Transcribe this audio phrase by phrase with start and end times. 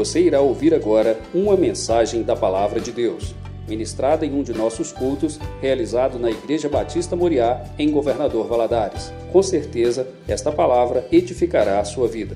[0.00, 3.34] Você irá ouvir agora uma mensagem da Palavra de Deus,
[3.68, 9.12] ministrada em um de nossos cultos, realizado na Igreja Batista Moriá, em Governador Valadares.
[9.30, 12.34] Com certeza, esta palavra edificará a sua vida.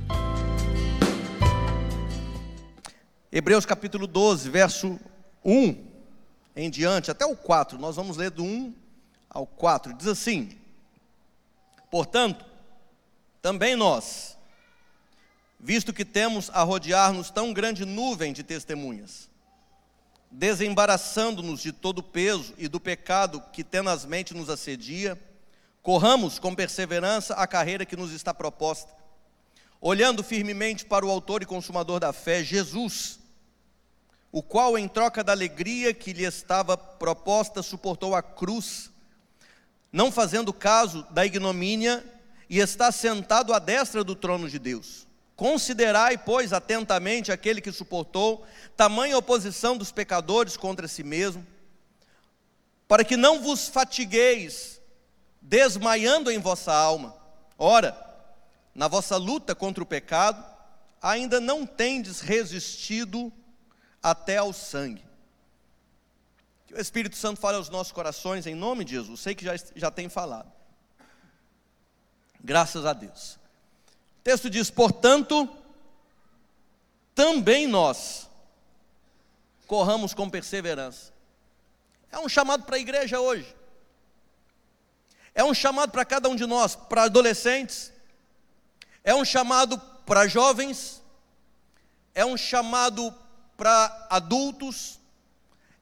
[3.33, 5.01] Hebreus capítulo 12, verso
[5.43, 5.75] 1
[6.55, 8.75] em diante, até o 4, nós vamos ler do 1
[9.31, 9.95] ao 4.
[9.95, 10.51] Diz assim:
[11.91, 12.45] Portanto,
[13.41, 14.34] também nós,
[15.65, 19.31] visto que temos a rodear-nos tão grande nuvem de testemunhas,
[20.31, 25.19] desembaraçando-nos de todo o peso e do pecado que tenazmente nos assedia,
[25.83, 28.95] corramos com perseverança a carreira que nos está proposta,
[29.81, 33.19] olhando firmemente para o Autor e Consumador da fé, Jesus
[34.31, 38.91] o qual, em troca da alegria que lhe estava proposta, suportou a cruz,
[39.93, 42.05] não fazendo caso da ignomínia,
[42.51, 45.07] e está sentado à destra do trono de Deus.
[45.37, 51.45] Considerai, pois, atentamente aquele que suportou tamanha oposição dos pecadores contra si mesmo,
[52.87, 54.81] para que não vos fatigueis,
[55.41, 57.17] desmaiando em vossa alma.
[57.59, 57.99] Ora,
[58.75, 60.45] na vossa luta contra o pecado,
[61.03, 63.33] ainda não tendes resistido
[64.03, 65.05] até ao sangue.
[66.67, 69.21] Que o Espírito Santo fale aos nossos corações em nome de Jesus.
[69.21, 70.51] Sei que já, já tem falado.
[72.43, 73.39] Graças a Deus.
[74.25, 75.49] Texto diz: portanto,
[77.15, 78.29] também nós
[79.69, 81.13] corramos com perseverança.
[82.11, 83.55] É um chamado para a igreja hoje.
[85.33, 87.93] É um chamado para cada um de nós, para adolescentes.
[89.05, 91.01] É um chamado para jovens.
[92.15, 93.15] É um chamado
[93.57, 94.99] para adultos,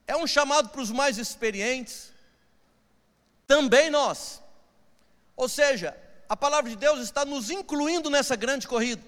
[0.06, 2.12] é um chamado para os mais experientes,
[3.46, 4.42] também nós.
[5.36, 5.96] Ou seja,
[6.32, 9.02] a palavra de Deus está nos incluindo nessa grande corrida.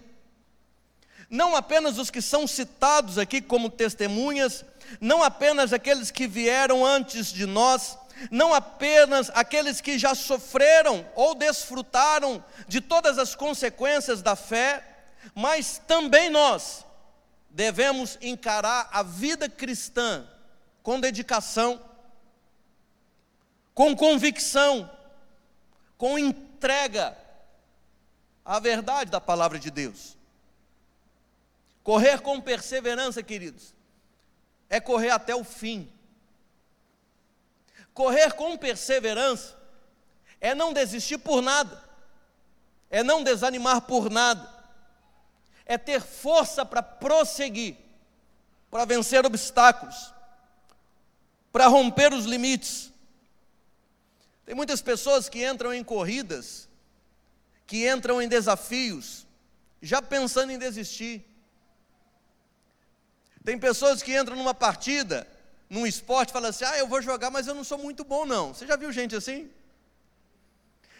[1.30, 4.62] Não apenas os que são citados aqui como testemunhas,
[5.00, 7.96] não apenas aqueles que vieram antes de nós,
[8.30, 14.84] não apenas aqueles que já sofreram ou desfrutaram de todas as consequências da fé,
[15.34, 16.84] mas também nós,
[17.48, 20.28] devemos encarar a vida cristã
[20.82, 21.80] com dedicação,
[23.72, 24.90] com convicção,
[25.96, 26.18] com
[26.64, 27.14] entrega
[28.42, 30.16] à verdade da palavra de Deus.
[31.82, 33.74] Correr com perseverança, queridos,
[34.70, 35.92] é correr até o fim.
[37.92, 39.54] Correr com perseverança
[40.40, 41.82] é não desistir por nada,
[42.88, 44.48] é não desanimar por nada,
[45.66, 47.76] é ter força para prosseguir,
[48.70, 50.14] para vencer obstáculos,
[51.52, 52.90] para romper os limites.
[54.44, 56.68] Tem muitas pessoas que entram em corridas,
[57.66, 59.26] que entram em desafios,
[59.80, 61.24] já pensando em desistir.
[63.44, 65.26] Tem pessoas que entram numa partida,
[65.68, 68.52] num esporte, falam assim: ah, eu vou jogar, mas eu não sou muito bom, não.
[68.52, 69.50] Você já viu gente assim?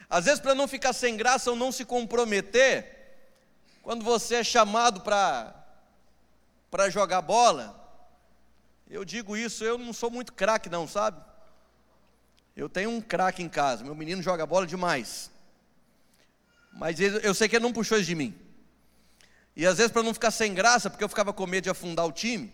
[0.09, 2.94] Às vezes, para não ficar sem graça ou não se comprometer,
[3.83, 7.81] quando você é chamado para jogar bola,
[8.88, 11.22] eu digo isso, eu não sou muito craque não, sabe?
[12.56, 15.31] Eu tenho um craque em casa, meu menino joga bola demais.
[16.72, 18.34] Mas eu sei que ele não puxou isso de mim.
[19.56, 22.06] E às vezes para não ficar sem graça, porque eu ficava com medo de afundar
[22.06, 22.53] o time,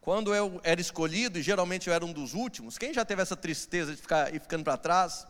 [0.00, 3.36] quando eu era escolhido, e geralmente eu era um dos últimos, quem já teve essa
[3.36, 5.26] tristeza de ficar ir ficando para trás?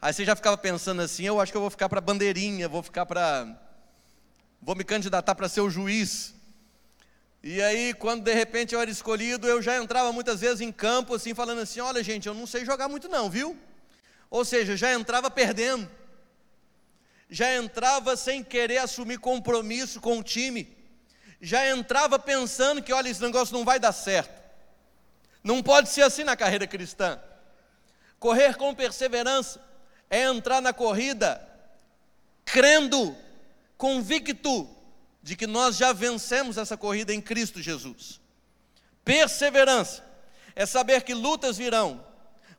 [0.00, 2.82] Aí você já ficava pensando assim, eu acho que eu vou ficar para bandeirinha, vou
[2.82, 3.46] ficar para
[4.60, 6.34] vou me candidatar para ser o juiz.
[7.42, 11.14] E aí, quando de repente eu era escolhido, eu já entrava muitas vezes em campo,
[11.14, 13.58] assim, falando assim: olha, gente, eu não sei jogar muito, não, viu?
[14.30, 15.90] Ou seja, já entrava perdendo,
[17.28, 20.76] já entrava sem querer assumir compromisso com o time,
[21.40, 24.40] já entrava pensando que, olha, esse negócio não vai dar certo.
[25.42, 27.20] Não pode ser assim na carreira cristã.
[28.20, 29.60] Correr com perseverança
[30.08, 31.44] é entrar na corrida
[32.44, 33.16] crendo
[33.76, 34.68] convicto
[35.22, 38.20] de que nós já vencemos essa corrida em Cristo Jesus.
[39.04, 40.04] Perseverança
[40.54, 42.04] é saber que lutas virão,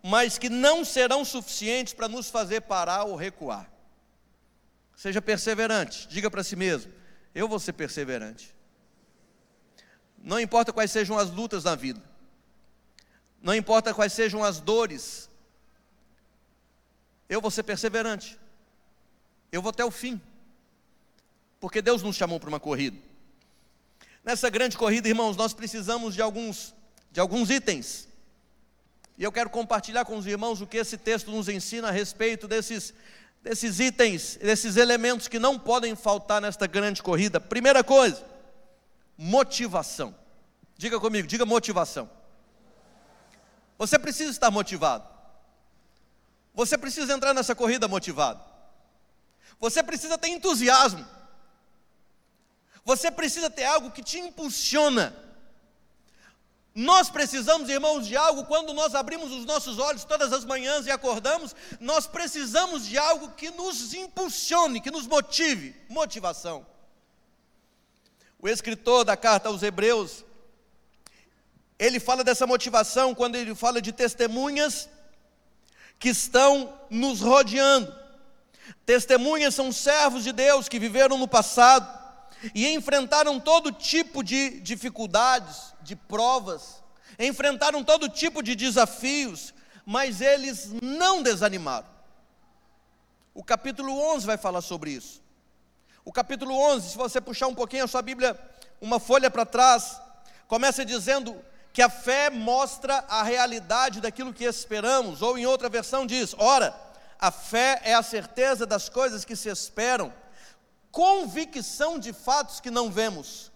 [0.02, 3.70] mas que não serão suficientes para nos fazer parar ou recuar.
[4.96, 6.92] Seja perseverante, diga para si mesmo:
[7.36, 8.56] eu vou ser perseverante.
[10.18, 12.02] Não importa quais sejam as lutas na vida,
[13.42, 15.30] não importa quais sejam as dores,
[17.28, 18.40] eu vou ser perseverante,
[19.52, 20.22] eu vou até o fim
[21.64, 22.98] porque Deus nos chamou para uma corrida.
[24.22, 26.76] Nessa grande corrida, irmãos, nós precisamos de alguns,
[27.10, 28.06] de alguns itens.
[29.18, 32.50] E eu quero compartilhar com os irmãos o que esse texto nos ensina a respeito
[32.50, 32.94] desses,
[33.42, 37.40] desses itens, desses elementos que não podem faltar nesta grande corrida.
[37.40, 38.22] Primeira coisa,
[39.18, 40.14] motivação.
[40.78, 42.10] Diga comigo, diga motivação.
[43.78, 45.08] Você precisa estar motivado.
[46.54, 48.44] Você precisa entrar nessa corrida motivado.
[49.62, 51.23] Você precisa ter entusiasmo.
[52.86, 55.16] Você precisa ter algo que te impulsiona.
[56.76, 60.92] Nós precisamos, irmãos, de algo quando nós abrimos os nossos olhos todas as manhãs e
[60.92, 66.66] acordamos, nós precisamos de algo que nos impulsione, que nos motive motivação.
[68.40, 70.26] O escritor da carta aos Hebreus,
[71.78, 74.90] ele fala dessa motivação quando ele fala de testemunhas
[76.00, 77.96] que estão nos rodeando.
[78.86, 82.03] Testemunhas são servos de Deus que viveram no passado
[82.54, 86.84] e enfrentaram todo tipo de dificuldades, de provas,
[87.20, 89.54] enfrentaram todo tipo de desafios,
[89.86, 91.88] mas eles não desanimaram.
[93.34, 95.22] O capítulo 11 vai falar sobre isso.
[96.06, 98.40] O capítulo 11, se você puxar um pouquinho a sua Bíblia,
[98.82, 100.00] uma folha para trás,
[100.48, 101.36] começa dizendo
[101.72, 106.76] que a fé mostra a realidade daquilo que esperamos, ou em outra versão diz: ora,
[107.20, 110.14] a fé é a certeza das coisas que se esperam,
[110.94, 113.52] convicção de fatos que não vemos.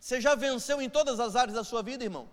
[0.00, 2.26] Você já venceu em todas as áreas da sua vida, irmão?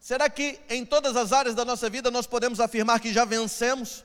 [0.00, 4.02] Será que em todas as áreas da nossa vida nós podemos afirmar que já vencemos?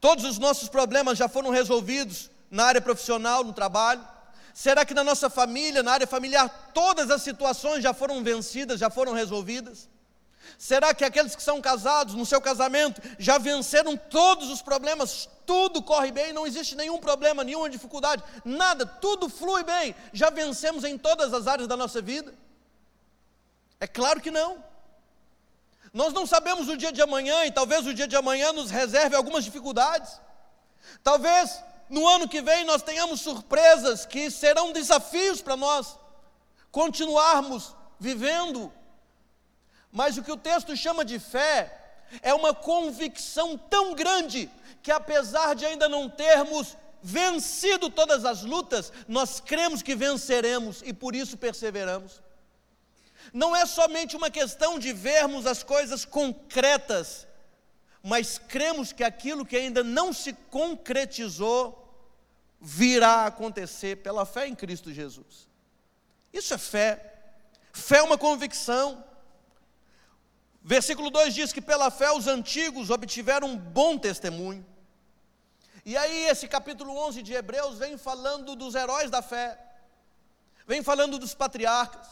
[0.00, 4.06] Todos os nossos problemas já foram resolvidos na área profissional, no trabalho?
[4.54, 8.88] Será que na nossa família, na área familiar, todas as situações já foram vencidas, já
[8.88, 9.88] foram resolvidas?
[10.58, 15.28] Será que aqueles que são casados, no seu casamento, já venceram todos os problemas?
[15.46, 19.94] Tudo corre bem, não existe nenhum problema, nenhuma dificuldade, nada, tudo flui bem.
[20.12, 22.34] Já vencemos em todas as áreas da nossa vida?
[23.80, 24.62] É claro que não.
[25.92, 29.14] Nós não sabemos o dia de amanhã e talvez o dia de amanhã nos reserve
[29.14, 30.20] algumas dificuldades.
[31.02, 35.98] Talvez no ano que vem nós tenhamos surpresas que serão desafios para nós
[36.70, 38.72] continuarmos vivendo.
[39.92, 41.78] Mas o que o texto chama de fé
[42.22, 44.50] é uma convicção tão grande
[44.82, 50.92] que, apesar de ainda não termos vencido todas as lutas, nós cremos que venceremos e
[50.92, 52.22] por isso perseveramos.
[53.32, 57.26] Não é somente uma questão de vermos as coisas concretas,
[58.02, 61.78] mas cremos que aquilo que ainda não se concretizou,
[62.64, 65.48] virá a acontecer pela fé em Cristo Jesus.
[66.32, 67.12] Isso é fé.
[67.72, 69.04] Fé é uma convicção.
[70.64, 74.64] Versículo 2 diz que pela fé os antigos obtiveram um bom testemunho.
[75.84, 79.58] E aí, esse capítulo 11 de Hebreus vem falando dos heróis da fé,
[80.64, 82.06] vem falando dos patriarcas,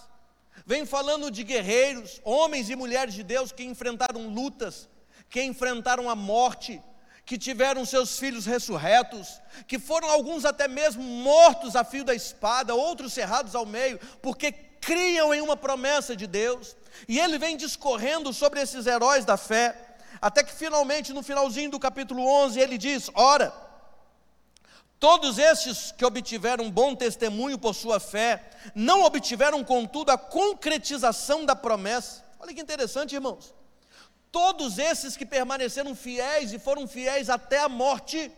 [0.67, 4.89] vem falando de guerreiros, homens e mulheres de Deus que enfrentaram lutas,
[5.29, 6.83] que enfrentaram a morte,
[7.25, 12.75] que tiveram seus filhos ressurretos, que foram alguns até mesmo mortos a fio da espada,
[12.75, 16.77] outros cerrados ao meio, porque criam em uma promessa de Deus.
[17.07, 19.77] E ele vem discorrendo sobre esses heróis da fé,
[20.21, 23.53] até que finalmente, no finalzinho do capítulo 11, ele diz: Ora,
[24.99, 31.57] todos estes que obtiveram bom testemunho por sua fé, não obtiveram, contudo, a concretização da
[31.57, 32.25] promessa.
[32.39, 33.55] Olha que interessante, irmãos.
[34.33, 38.31] Todos esses que permaneceram fiéis e foram fiéis até a morte,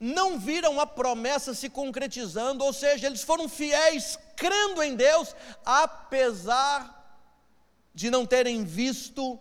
[0.00, 5.34] não viram a promessa se concretizando, ou seja, eles foram fiéis crendo em Deus,
[5.64, 6.94] apesar
[7.94, 9.38] de não terem visto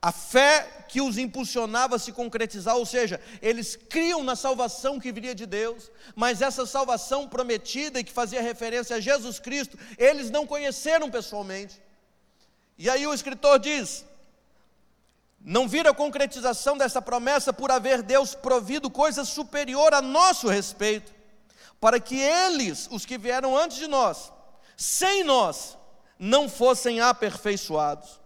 [0.00, 5.12] a fé que os impulsionava a se concretizar, ou seja, eles criam na salvação que
[5.12, 10.28] viria de Deus, mas essa salvação prometida e que fazia referência a Jesus Cristo, eles
[10.28, 11.80] não conheceram pessoalmente.
[12.76, 14.04] E aí o escritor diz:
[15.44, 21.12] não vira a concretização dessa promessa por haver Deus provido coisa superior a nosso respeito,
[21.80, 24.32] para que eles, os que vieram antes de nós,
[24.76, 25.76] sem nós,
[26.16, 28.20] não fossem aperfeiçoados.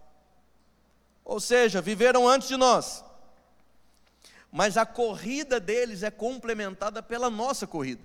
[1.25, 3.03] Ou seja, viveram antes de nós,
[4.51, 8.03] mas a corrida deles é complementada pela nossa corrida.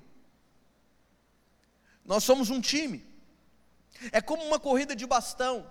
[2.05, 3.07] Nós somos um time,
[4.11, 5.71] é como uma corrida de bastão.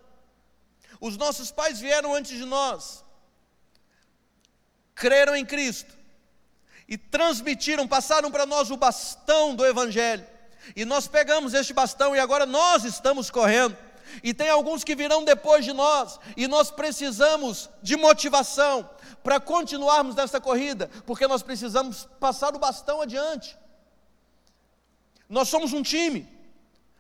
[0.99, 3.03] Os nossos pais vieram antes de nós,
[5.01, 5.91] creram em Cristo
[6.87, 10.23] e transmitiram, passaram para nós o bastão do Evangelho.
[10.75, 13.75] E nós pegamos este bastão e agora nós estamos correndo.
[14.21, 18.87] E tem alguns que virão depois de nós, e nós precisamos de motivação
[19.23, 23.57] para continuarmos nessa corrida, porque nós precisamos passar o bastão adiante.
[25.27, 26.29] Nós somos um time,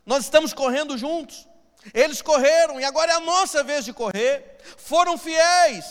[0.05, 1.47] nós estamos correndo juntos.
[1.93, 4.57] Eles correram e agora é a nossa vez de correr.
[4.77, 5.85] Foram fiéis,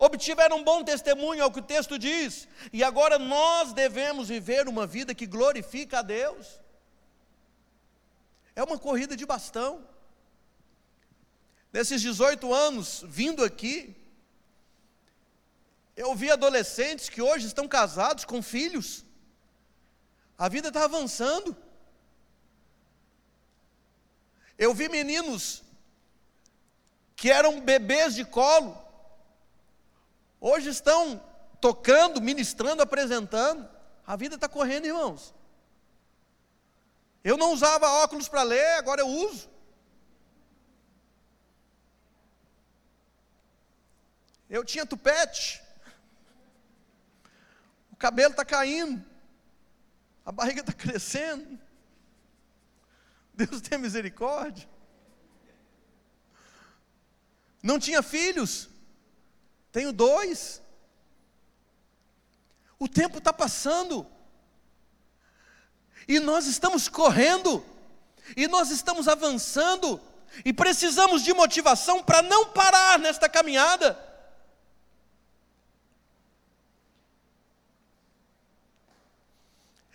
[0.00, 4.86] obtiveram um bom testemunho ao que o texto diz, e agora nós devemos viver uma
[4.86, 6.58] vida que glorifica a Deus.
[8.56, 9.86] É uma corrida de bastão.
[11.70, 13.94] Nesses 18 anos vindo aqui,
[15.94, 19.04] eu vi adolescentes que hoje estão casados com filhos.
[20.38, 21.54] A vida está avançando.
[24.56, 25.62] Eu vi meninos
[27.14, 28.89] que eram bebês de colo,
[30.40, 31.22] hoje estão
[31.60, 33.68] tocando, ministrando, apresentando.
[34.06, 35.34] A vida está correndo, irmãos.
[37.22, 39.50] Eu não usava óculos para ler, agora eu uso.
[44.48, 45.62] Eu tinha tupete.
[47.92, 49.04] O cabelo está caindo.
[50.24, 51.58] A barriga está crescendo.
[53.34, 54.68] Deus tem misericórdia.
[57.62, 58.68] Não tinha filhos.
[59.72, 60.60] Tenho dois.
[62.78, 64.06] O tempo está passando.
[66.08, 67.64] E nós estamos correndo.
[68.36, 70.00] E nós estamos avançando.
[70.44, 73.98] E precisamos de motivação para não parar nesta caminhada.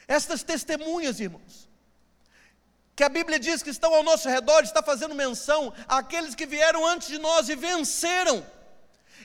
[0.07, 1.67] Estas testemunhas, irmãos,
[2.95, 6.85] que a Bíblia diz que estão ao nosso redor, está fazendo menção àqueles que vieram
[6.85, 8.45] antes de nós e venceram.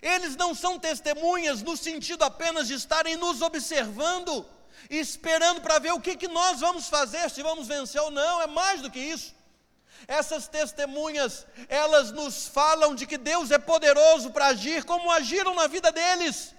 [0.02, 4.46] Eles não são testemunhas no sentido apenas de estarem nos observando,
[4.88, 8.46] esperando para ver o que, que nós vamos fazer, se vamos vencer ou não, é
[8.46, 9.34] mais do que isso.
[10.08, 15.66] Essas testemunhas, elas nos falam de que Deus é poderoso para agir como agiram na
[15.66, 16.54] vida deles.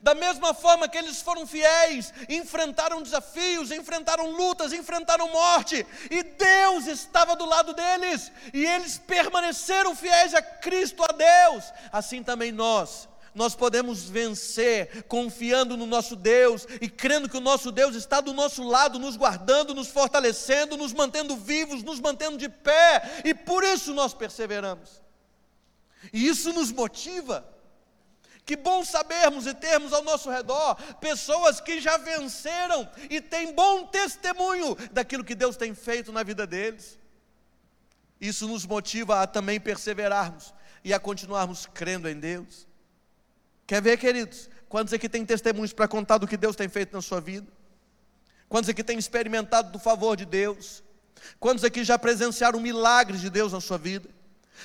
[0.00, 6.86] Da mesma forma que eles foram fiéis, enfrentaram desafios, enfrentaram lutas, enfrentaram morte, e Deus
[6.86, 11.72] estava do lado deles, e eles permaneceram fiéis a Cristo, a Deus.
[11.92, 17.72] Assim também nós, nós podemos vencer confiando no nosso Deus e crendo que o nosso
[17.72, 22.48] Deus está do nosso lado, nos guardando, nos fortalecendo, nos mantendo vivos, nos mantendo de
[22.48, 25.02] pé, e por isso nós perseveramos.
[26.12, 27.53] E isso nos motiva.
[28.44, 33.86] Que bom sabermos e termos ao nosso redor pessoas que já venceram e têm bom
[33.86, 36.98] testemunho daquilo que Deus tem feito na vida deles.
[38.20, 42.66] Isso nos motiva a também perseverarmos e a continuarmos crendo em Deus.
[43.66, 44.50] Quer ver, queridos?
[44.68, 47.46] Quantos aqui têm testemunhos para contar do que Deus tem feito na sua vida?
[48.48, 50.82] Quantos aqui têm experimentado do favor de Deus?
[51.40, 54.08] Quantos aqui já presenciaram milagres de Deus na sua vida?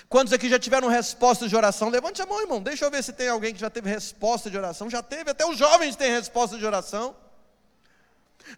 [0.08, 1.89] Quantos aqui já tiveram resposta de oração?
[1.89, 2.62] Levante a mão, irmão.
[2.62, 4.89] Deixa eu ver se tem alguém que já teve resposta de oração.
[4.89, 7.15] Já teve, até os jovens têm resposta de oração.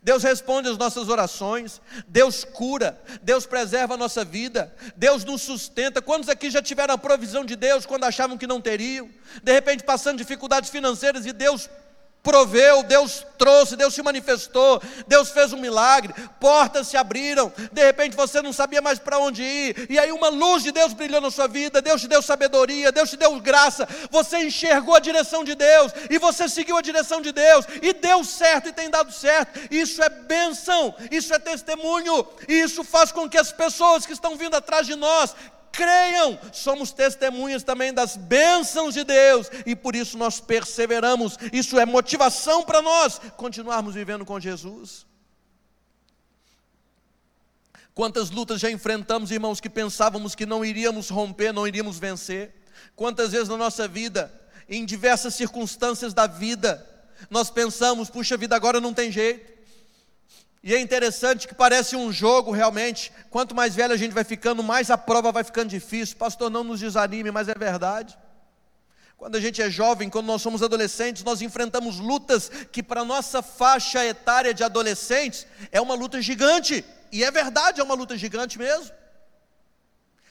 [0.02, 6.02] Deus responde as nossas orações, Deus cura, Deus preserva a nossa vida, Deus nos sustenta.
[6.02, 9.10] Quantos aqui já tiveram a provisão de Deus quando achavam que não teriam?
[9.44, 11.70] De repente passando dificuldades financeiras e Deus
[12.24, 18.16] proveu, Deus trouxe, Deus se manifestou, Deus fez um milagre, portas se abriram, de repente
[18.16, 21.32] você não sabia mais para onde ir, e aí uma luz de Deus brilhou na
[21.32, 25.56] sua vida, Deus te deu sabedoria, Deus te deu graça, você enxergou a direção de
[25.56, 29.60] Deus, e você seguiu a direção de Deus, e deu certo e tem dado certo,
[29.72, 34.36] isso é bênção, isso é testemunho, e isso faz com que as pessoas que estão
[34.36, 35.36] vindo atrás de nós
[35.72, 41.38] creiam, somos testemunhas também das bênçãos de Deus e por isso nós perseveramos.
[41.52, 45.06] Isso é motivação para nós continuarmos vivendo com Jesus.
[47.94, 52.56] Quantas lutas já enfrentamos, irmãos, que pensávamos que não iríamos romper, não iríamos vencer?
[52.96, 54.32] Quantas vezes na nossa vida,
[54.68, 56.88] em diversas circunstâncias da vida,
[57.30, 59.51] nós pensamos, puxa vida, agora não tem jeito.
[60.64, 63.12] E é interessante que parece um jogo realmente.
[63.30, 66.18] Quanto mais velho a gente vai ficando, mais a prova vai ficando difícil.
[66.18, 68.18] Pastor, não nos desanime, mas é verdade.
[69.18, 73.42] Quando a gente é jovem, quando nós somos adolescentes, nós enfrentamos lutas que, para nossa
[73.42, 76.86] faixa etária de adolescentes, é uma luta gigante.
[77.12, 78.92] E é verdade, é uma luta gigante mesmo.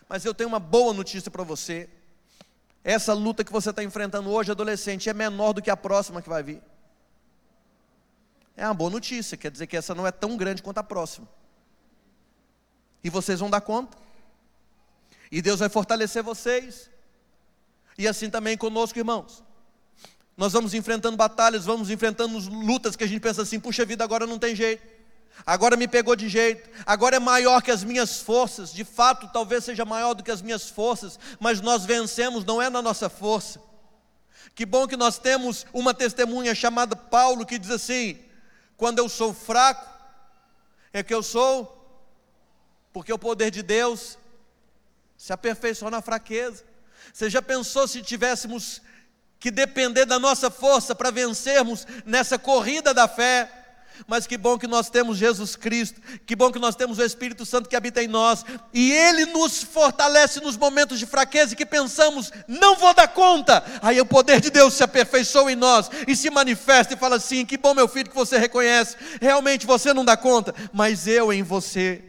[0.09, 1.89] Mas eu tenho uma boa notícia para você.
[2.83, 6.29] Essa luta que você está enfrentando hoje, adolescente, é menor do que a próxima que
[6.29, 6.63] vai vir.
[8.61, 11.27] É uma boa notícia, quer dizer que essa não é tão grande quanto a próxima.
[13.03, 13.97] E vocês vão dar conta.
[15.33, 16.91] E Deus vai fortalecer vocês.
[17.97, 19.43] E assim também conosco, irmãos.
[20.37, 24.27] Nós vamos enfrentando batalhas, vamos enfrentando lutas que a gente pensa assim: puxa vida, agora
[24.27, 24.87] não tem jeito.
[25.47, 29.65] Agora me pegou de jeito, agora é maior que as minhas forças, de fato, talvez
[29.65, 33.59] seja maior do que as minhas forças, mas nós vencemos, não é na nossa força.
[34.55, 38.19] Que bom que nós temos uma testemunha chamada Paulo que diz assim:
[38.81, 39.87] quando eu sou fraco,
[40.91, 41.55] é que eu sou,
[42.95, 44.17] porque o poder de Deus
[45.19, 46.65] se aperfeiçoa na fraqueza.
[47.13, 48.81] Você já pensou se tivéssemos
[49.39, 53.60] que depender da nossa força para vencermos nessa corrida da fé?
[54.07, 57.47] Mas que bom que nós temos Jesus Cristo, que bom que nós temos o Espírito
[57.47, 61.67] Santo que habita em nós, e Ele nos fortalece nos momentos de fraqueza e que
[61.67, 63.63] pensamos, não vou dar conta.
[63.83, 67.45] Aí o poder de Deus se aperfeiçoa em nós e se manifesta e fala assim:
[67.45, 71.43] que bom, meu filho, que você reconhece, realmente você não dá conta, mas eu em
[71.43, 72.05] você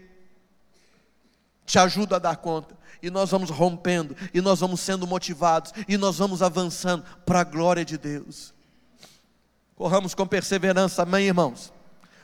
[1.66, 2.80] te ajudo a dar conta.
[3.02, 7.44] E nós vamos rompendo, e nós vamos sendo motivados, e nós vamos avançando para a
[7.44, 8.54] glória de Deus.
[9.76, 11.74] Corramos com perseverança, amém, irmãos?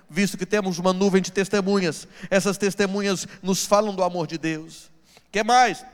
[0.10, 4.90] Visto que temos uma nuvem de testemunhas, essas testemunhas nos falam do amor de Deus.
[5.32, 5.86] que mais?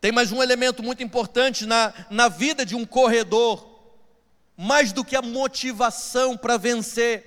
[0.00, 3.68] Tem mais um elemento muito importante na, na vida de um corredor,
[4.56, 7.26] mais do que a motivação para vencer.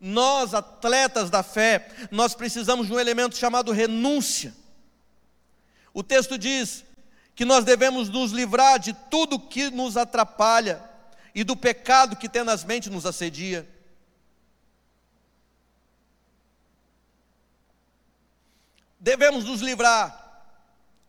[0.00, 4.54] Nós, atletas da fé, nós precisamos de um elemento chamado renúncia.
[5.92, 6.84] O texto diz
[7.34, 10.82] que nós devemos nos livrar de tudo que nos atrapalha
[11.34, 13.68] e do pecado que tenazmente nos assedia.
[19.04, 20.48] Devemos nos livrar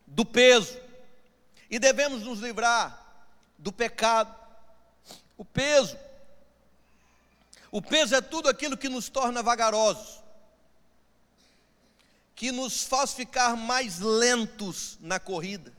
[0.06, 0.78] do peso
[1.70, 3.24] e devemos nos livrar
[3.58, 4.36] do pecado.
[5.38, 5.98] O peso,
[7.72, 10.22] o peso é tudo aquilo que nos torna vagarosos,
[12.36, 15.72] que nos faz ficar mais lentos na corrida.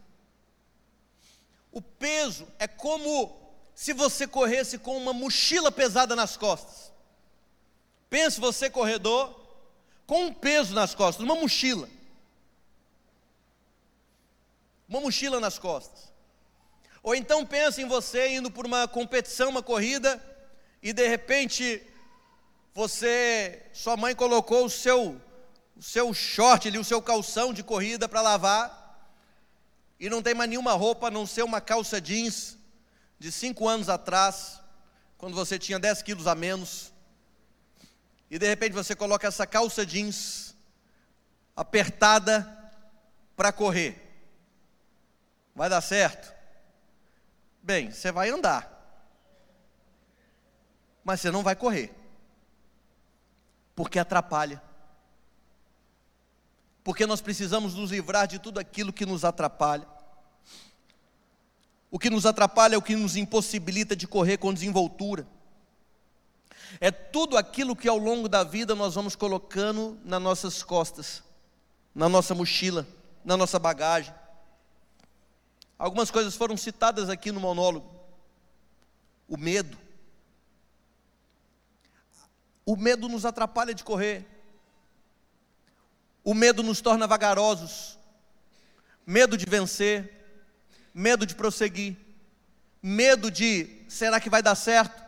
[1.70, 3.38] O peso é como
[3.74, 6.90] se você corresse com uma mochila pesada nas costas.
[8.08, 9.38] Pense você, corredor,
[10.06, 11.94] com um peso nas costas, uma mochila.
[14.88, 16.12] Uma mochila nas costas.
[17.02, 20.22] Ou então pense em você indo por uma competição, uma corrida,
[20.82, 21.82] e de repente
[22.74, 25.20] você, sua mãe colocou o seu
[25.76, 28.98] o seu short ali, o seu calção de corrida para lavar,
[30.00, 32.56] e não tem mais nenhuma roupa a não ser uma calça jeans
[33.18, 34.58] de cinco anos atrás,
[35.18, 36.92] quando você tinha 10 quilos a menos,
[38.30, 40.56] e de repente você coloca essa calça jeans
[41.54, 42.46] apertada
[43.36, 44.05] para correr.
[45.56, 46.34] Vai dar certo?
[47.62, 48.70] Bem, você vai andar,
[51.02, 51.92] mas você não vai correr,
[53.74, 54.62] porque atrapalha.
[56.84, 59.88] Porque nós precisamos nos livrar de tudo aquilo que nos atrapalha.
[61.90, 65.26] O que nos atrapalha é o que nos impossibilita de correr com desenvoltura.
[66.80, 71.24] É tudo aquilo que ao longo da vida nós vamos colocando nas nossas costas,
[71.94, 72.86] na nossa mochila,
[73.24, 74.14] na nossa bagagem.
[75.78, 77.94] Algumas coisas foram citadas aqui no monólogo.
[79.28, 79.76] O medo.
[82.64, 84.26] O medo nos atrapalha de correr.
[86.24, 87.98] O medo nos torna vagarosos.
[89.06, 90.16] Medo de vencer
[90.96, 91.94] medo de prosseguir,
[92.82, 95.04] medo de será que vai dar certo,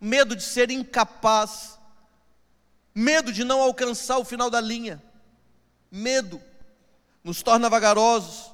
[0.00, 1.76] medo de ser incapaz,
[2.94, 5.02] medo de não alcançar o final da linha,
[5.90, 6.40] medo
[7.24, 8.51] nos torna vagarosos,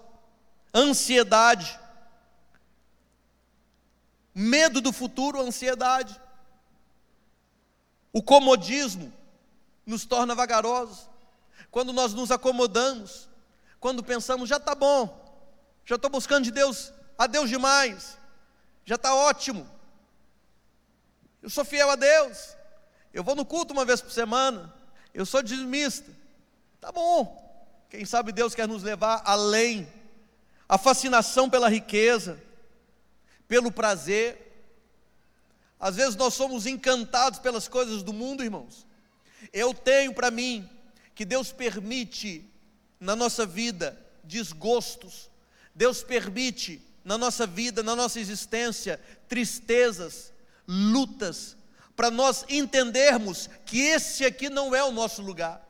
[0.74, 1.78] ansiedade,
[4.34, 6.20] medo do futuro, ansiedade,
[8.12, 9.12] o comodismo
[9.84, 11.08] nos torna vagarosos,
[11.70, 13.28] quando nós nos acomodamos,
[13.80, 15.24] quando pensamos já está bom,
[15.84, 18.18] já estou buscando de Deus, a Deus demais,
[18.84, 19.68] já está ótimo.
[21.42, 22.56] Eu sou fiel a Deus,
[23.12, 24.72] eu vou no culto uma vez por semana,
[25.14, 26.10] eu sou dizimista,
[26.80, 27.46] tá bom.
[27.88, 29.90] Quem sabe Deus quer nos levar além,
[30.68, 32.38] a fascinação pela riqueza,
[33.46, 34.44] pelo prazer.
[35.80, 38.86] Às vezes nós somos encantados pelas coisas do mundo, irmãos.
[39.52, 40.68] Eu tenho para mim
[41.14, 42.44] que Deus permite
[43.00, 45.30] na nossa vida desgostos,
[45.74, 50.32] Deus permite na nossa vida, na nossa existência, tristezas,
[50.66, 51.56] lutas,
[51.96, 55.66] para nós entendermos que esse aqui não é o nosso lugar,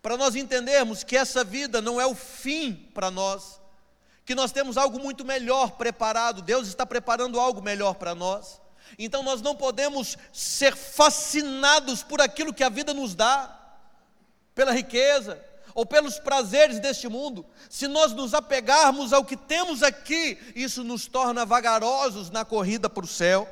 [0.00, 3.60] para nós entendermos que essa vida não é o fim para nós,
[4.24, 8.60] que nós temos algo muito melhor preparado, Deus está preparando algo melhor para nós.
[8.98, 13.60] Então nós não podemos ser fascinados por aquilo que a vida nos dá,
[14.54, 15.42] pela riqueza,
[15.74, 21.06] ou pelos prazeres deste mundo, se nós nos apegarmos ao que temos aqui, isso nos
[21.06, 23.50] torna vagarosos na corrida para o céu.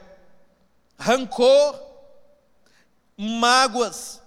[0.97, 1.81] Rancor,
[3.17, 4.23] mágoas.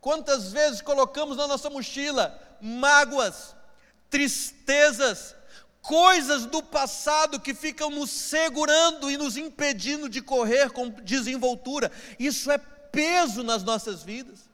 [0.00, 3.56] Quantas vezes colocamos na nossa mochila mágoas,
[4.10, 5.34] tristezas,
[5.80, 11.90] coisas do passado que ficam nos segurando e nos impedindo de correr com desenvoltura.
[12.18, 14.49] Isso é peso nas nossas vidas.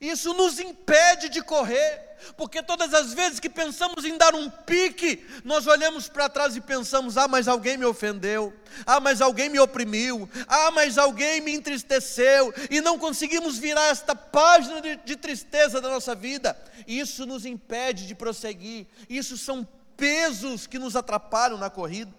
[0.00, 5.26] Isso nos impede de correr, porque todas as vezes que pensamos em dar um pique,
[5.44, 8.54] nós olhamos para trás e pensamos: ah, mas alguém me ofendeu,
[8.86, 14.14] ah, mas alguém me oprimiu, ah, mas alguém me entristeceu, e não conseguimos virar esta
[14.14, 16.56] página de, de tristeza da nossa vida.
[16.86, 22.12] Isso nos impede de prosseguir, isso são pesos que nos atrapalham na corrida.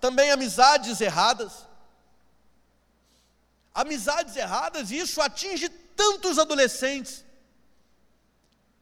[0.00, 1.68] Também amizades erradas.
[3.72, 5.68] Amizades erradas, isso atinge
[6.00, 7.22] tantos adolescentes.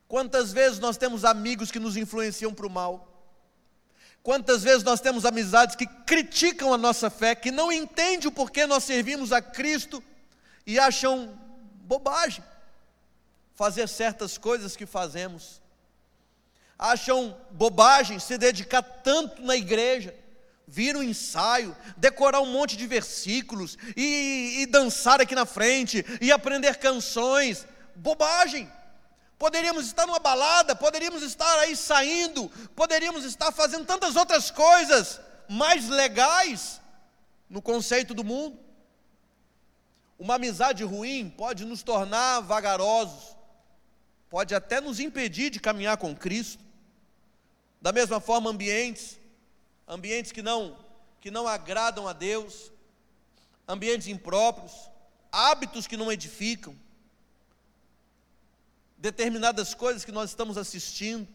[0.07, 3.05] Quantas vezes nós temos amigos que nos influenciam para o mal?
[4.23, 8.67] Quantas vezes nós temos amizades que criticam a nossa fé, que não entendem o porquê
[8.67, 10.01] nós servimos a Cristo
[10.65, 11.37] e acham
[11.83, 12.45] bobagem
[13.53, 15.61] fazer certas coisas que fazemos.
[16.79, 20.15] Acham bobagem se dedicar tanto na igreja,
[20.71, 26.31] vir um ensaio, decorar um monte de versículos e, e dançar aqui na frente e
[26.31, 27.67] aprender canções.
[27.97, 28.71] Bobagem.
[29.39, 35.89] Poderíamos estar numa balada, poderíamos estar aí saindo, poderíamos estar fazendo tantas outras coisas mais
[35.89, 36.81] legais
[37.49, 38.59] no conceito do mundo.
[40.19, 43.37] Uma amizade ruim pode nos tornar vagarosos,
[44.29, 46.63] pode até nos impedir de caminhar com Cristo.
[47.81, 49.18] Da mesma forma, ambientes
[49.89, 50.77] ambientes que não
[51.21, 52.71] que não agradam a Deus,
[53.67, 54.73] ambientes impróprios,
[55.33, 56.77] hábitos que não edificam,
[58.97, 61.27] determinadas coisas que nós estamos assistindo.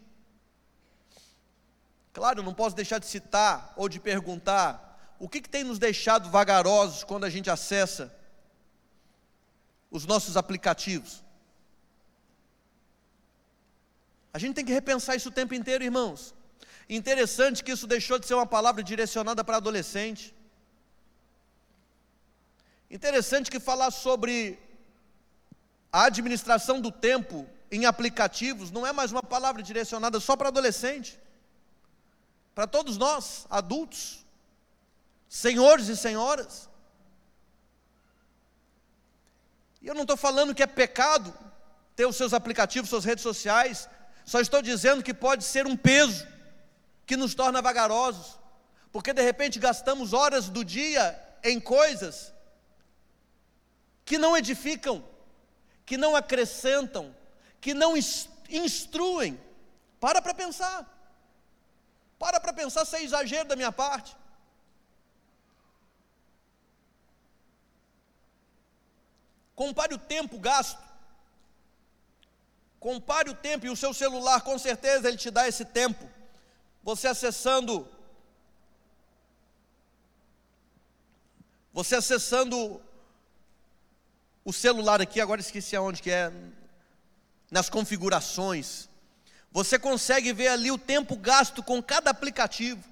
[2.14, 6.30] Claro, não posso deixar de citar ou de perguntar o que, que tem nos deixado
[6.30, 8.14] vagarosos quando a gente acessa
[9.90, 11.22] os nossos aplicativos.
[14.32, 16.34] A gente tem que repensar isso o tempo inteiro, irmãos.
[16.88, 20.34] Interessante que isso deixou de ser uma palavra direcionada para adolescente.
[22.90, 24.58] Interessante que falar sobre
[25.90, 31.18] a administração do tempo em aplicativos não é mais uma palavra direcionada só para adolescente.
[32.54, 34.24] Para todos nós, adultos,
[35.28, 36.68] senhores e senhoras.
[39.80, 41.34] E eu não estou falando que é pecado
[41.96, 43.88] ter os seus aplicativos, suas redes sociais,
[44.24, 46.26] só estou dizendo que pode ser um peso
[47.06, 48.38] que nos torna vagarosos,
[48.92, 52.32] porque de repente gastamos horas do dia em coisas
[54.04, 55.04] que não edificam,
[55.84, 57.14] que não acrescentam,
[57.60, 57.94] que não
[58.48, 59.40] instruem.
[60.00, 60.90] Para para pensar.
[62.18, 64.16] Para para pensar se é exagero da minha parte.
[69.54, 70.82] Compare o tempo gasto.
[72.78, 76.13] Compare o tempo e o seu celular, com certeza ele te dá esse tempo
[76.84, 77.88] você acessando,
[81.72, 82.80] você acessando
[84.44, 86.30] o celular aqui, agora esqueci aonde que é,
[87.50, 88.86] nas configurações,
[89.50, 92.84] você consegue ver ali o tempo gasto com cada aplicativo.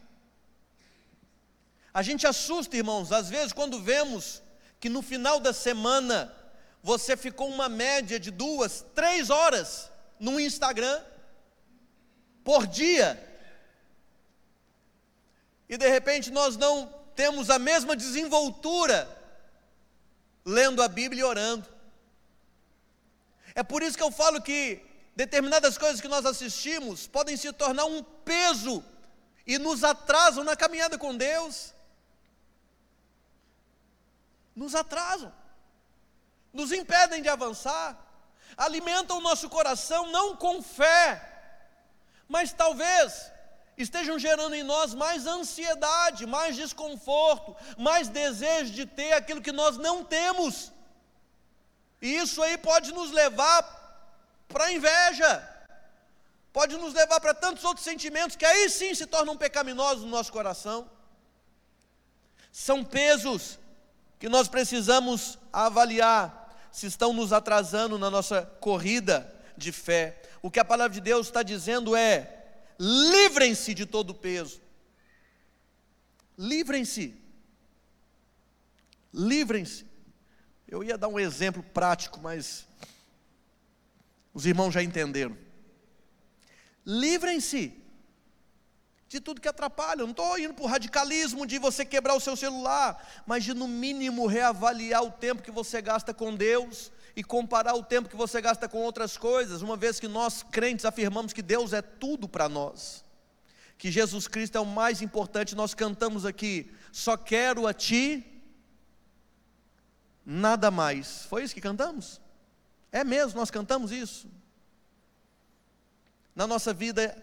[1.92, 4.42] A gente assusta, irmãos, às vezes quando vemos
[4.80, 6.34] que no final da semana
[6.82, 10.98] você ficou uma média de duas, três horas no Instagram
[12.42, 13.31] por dia
[15.72, 19.08] e de repente nós não temos a mesma desenvoltura
[20.44, 21.66] lendo a Bíblia e orando.
[23.54, 24.84] É por isso que eu falo que
[25.16, 28.84] determinadas coisas que nós assistimos podem se tornar um peso
[29.46, 31.72] e nos atrasam na caminhada com Deus.
[34.54, 35.32] Nos atrasam,
[36.52, 37.98] nos impedem de avançar,
[38.58, 41.06] alimentam o nosso coração não com fé,
[42.28, 43.31] mas talvez
[43.76, 49.76] estejam gerando em nós mais ansiedade, mais desconforto, mais desejo de ter aquilo que nós
[49.76, 50.72] não temos.
[52.00, 53.62] E isso aí pode nos levar
[54.48, 55.48] para inveja,
[56.52, 60.32] pode nos levar para tantos outros sentimentos que aí sim se tornam pecaminosos no nosso
[60.32, 60.90] coração.
[62.50, 63.58] São pesos
[64.18, 70.20] que nós precisamos avaliar se estão nos atrasando na nossa corrida de fé.
[70.40, 72.41] O que a palavra de Deus está dizendo é:
[72.82, 74.60] livrem-se de todo o peso.
[76.36, 77.14] Livrem-se.
[79.14, 79.86] Livrem-se.
[80.66, 82.66] Eu ia dar um exemplo prático, mas
[84.34, 85.38] os irmãos já entenderam.
[86.84, 87.72] Livrem-se
[89.06, 90.00] de tudo que atrapalha.
[90.00, 93.54] Eu não estou indo para o radicalismo de você quebrar o seu celular, mas de
[93.54, 98.16] no mínimo reavaliar o tempo que você gasta com Deus e comparar o tempo que
[98.16, 102.28] você gasta com outras coisas, uma vez que nós crentes afirmamos que Deus é tudo
[102.28, 103.04] para nós,
[103.76, 105.54] que Jesus Cristo é o mais importante.
[105.54, 108.24] Nós cantamos aqui, só quero a Ti,
[110.24, 111.24] nada mais.
[111.26, 112.20] Foi isso que cantamos?
[112.90, 114.28] É mesmo, nós cantamos isso.
[116.34, 117.16] Na nossa vida,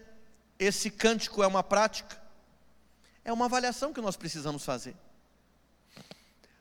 [0.58, 2.20] esse cântico é uma prática,
[3.24, 4.94] é uma avaliação que nós precisamos fazer.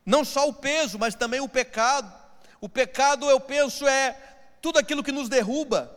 [0.06, 2.19] Não só o peso, mas também o pecado.
[2.62, 4.16] O pecado, eu penso, é
[4.62, 5.96] tudo aquilo que nos derruba,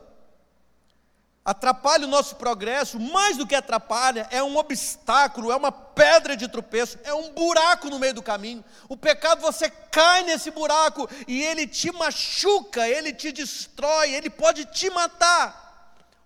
[1.45, 6.47] atrapalha o nosso progresso, mais do que atrapalha, é um obstáculo, é uma pedra de
[6.47, 8.65] tropeço, é um buraco no meio do caminho.
[8.89, 14.65] O pecado, você cai nesse buraco e ele te machuca, ele te destrói, ele pode
[14.67, 15.61] te matar.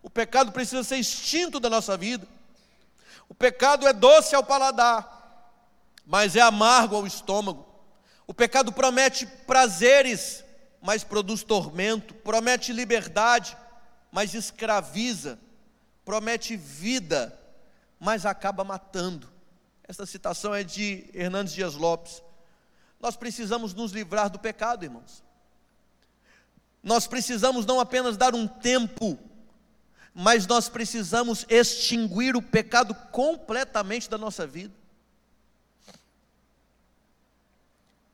[0.02, 2.28] O pecado precisa ser extinto da nossa vida.
[3.28, 5.14] O pecado é doce ao paladar,
[6.06, 7.65] mas é amargo ao estômago.
[8.26, 10.44] O pecado promete prazeres,
[10.82, 13.56] mas produz tormento, promete liberdade,
[14.10, 15.38] mas escraviza,
[16.04, 17.38] promete vida,
[18.00, 19.28] mas acaba matando.
[19.86, 22.22] Esta citação é de Hernandes Dias Lopes.
[23.00, 25.22] Nós precisamos nos livrar do pecado, irmãos.
[26.82, 29.18] Nós precisamos não apenas dar um tempo,
[30.14, 34.74] mas nós precisamos extinguir o pecado completamente da nossa vida.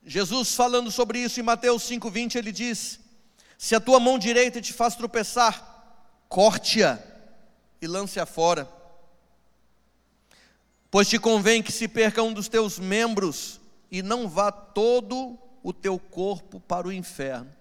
[0.05, 2.99] Jesus falando sobre isso em Mateus 5:20, ele diz:
[3.57, 5.95] Se a tua mão direita te faz tropeçar,
[6.27, 6.99] corte-a
[7.81, 8.69] e lance-a fora.
[10.91, 15.71] Pois te convém que se perca um dos teus membros e não vá todo o
[15.73, 17.51] teu corpo para o inferno.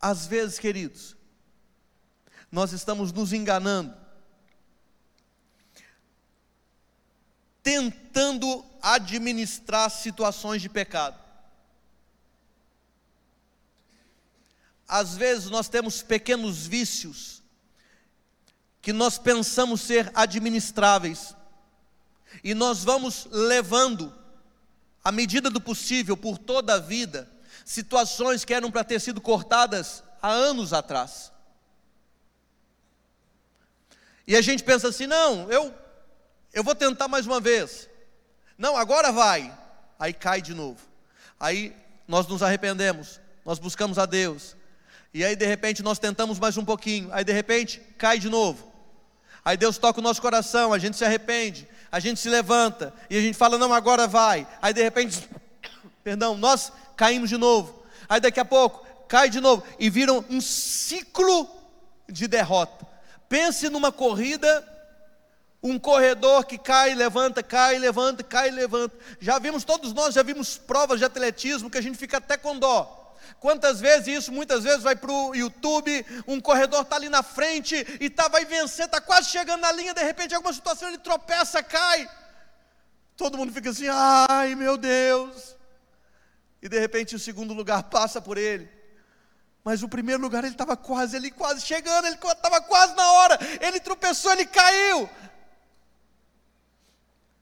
[0.00, 1.16] Às vezes, queridos,
[2.54, 3.92] nós estamos nos enganando,
[7.64, 11.18] tentando administrar situações de pecado.
[14.86, 17.42] Às vezes nós temos pequenos vícios
[18.80, 21.34] que nós pensamos ser administráveis,
[22.44, 24.14] e nós vamos levando,
[25.02, 27.28] à medida do possível, por toda a vida,
[27.64, 31.33] situações que eram para ter sido cortadas há anos atrás.
[34.26, 35.72] E a gente pensa assim: não, eu,
[36.52, 37.88] eu vou tentar mais uma vez.
[38.56, 39.52] Não, agora vai.
[39.98, 40.80] Aí cai de novo.
[41.38, 41.74] Aí
[42.06, 44.56] nós nos arrependemos, nós buscamos a Deus.
[45.12, 47.08] E aí de repente nós tentamos mais um pouquinho.
[47.12, 48.72] Aí de repente cai de novo.
[49.44, 53.16] Aí Deus toca o nosso coração, a gente se arrepende, a gente se levanta e
[53.16, 54.46] a gente fala: "Não, agora vai".
[54.60, 55.28] Aí de repente,
[56.02, 57.84] perdão, nós caímos de novo.
[58.08, 61.48] Aí daqui a pouco cai de novo e viram um ciclo
[62.08, 62.93] de derrota.
[63.28, 64.64] Pense numa corrida
[65.62, 68.94] um corredor que cai, levanta, cai, levanta, cai, levanta.
[69.18, 72.58] Já vimos, todos nós já vimos provas de atletismo que a gente fica até com
[72.58, 73.16] dó.
[73.40, 77.74] Quantas vezes isso, muitas vezes vai para o YouTube, um corredor está ali na frente
[77.98, 81.62] e tá, vai vencer, está quase chegando na linha, de repente, alguma situação ele tropeça,
[81.62, 82.10] cai.
[83.16, 85.56] Todo mundo fica assim, ai meu Deus.
[86.60, 88.73] E de repente o segundo lugar passa por ele.
[89.64, 93.38] Mas o primeiro lugar ele estava quase, ele quase chegando, ele estava quase na hora,
[93.62, 95.08] ele tropeçou, ele caiu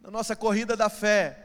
[0.01, 1.43] na nossa corrida da fé,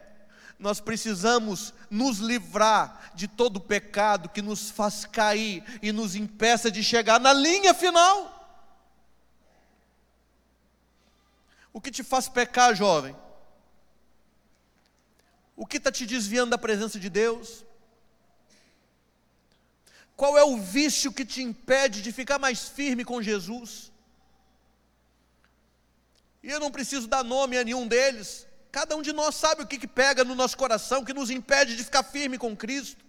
[0.60, 6.84] nós precisamos nos livrar de todo pecado que nos faz cair e nos impeça de
[6.84, 8.36] chegar na linha final.
[11.72, 13.16] O que te faz pecar, jovem?
[15.56, 17.67] O que está te desviando da presença de Deus?
[20.18, 23.92] Qual é o vício que te impede de ficar mais firme com Jesus?
[26.44, 29.66] E eu não preciso dar nome a nenhum deles, Cada um de nós sabe o
[29.68, 33.04] que, que pega no nosso coração, que nos impede de ficar firme com Cristo.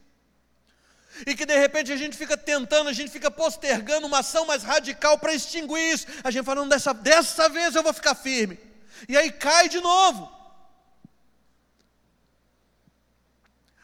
[1.27, 4.63] E que de repente a gente fica tentando, a gente fica postergando uma ação mais
[4.63, 6.07] radical para extinguir isso.
[6.25, 8.59] A gente falando, dessa, dessa vez eu vou ficar firme.
[9.07, 10.33] E aí cai de novo.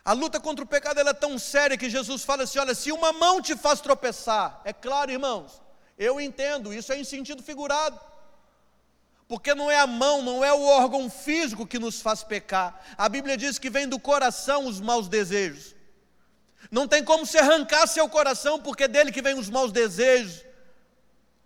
[0.05, 3.13] A luta contra o pecado é tão séria que Jesus fala assim: olha, se uma
[3.13, 5.63] mão te faz tropeçar, é claro, irmãos,
[5.99, 7.99] eu entendo, isso é em sentido figurado.
[9.27, 12.79] Porque não é a mão, não é o órgão físico que nos faz pecar.
[12.99, 15.75] A Bíblia diz que vem do coração os maus desejos.
[16.71, 20.45] Não tem como se arrancar seu coração, porque é dele que vem os maus desejos.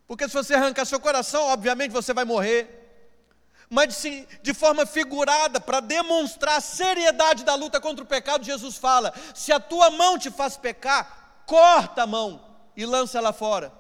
[0.09, 2.88] Porque se você arrancar seu coração, obviamente você vai morrer.
[3.71, 8.77] Mas de, de forma figurada, para demonstrar a seriedade da luta contra o pecado, Jesus
[8.77, 12.41] fala: se a tua mão te faz pecar, corta a mão
[12.77, 13.73] e lança ela fora.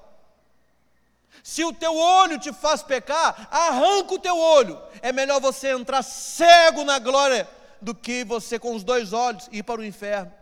[1.42, 4.80] Se o teu olho te faz pecar, arranca o teu olho.
[5.00, 7.48] É melhor você entrar cego na glória
[7.80, 10.32] do que você com os dois olhos ir para o inferno.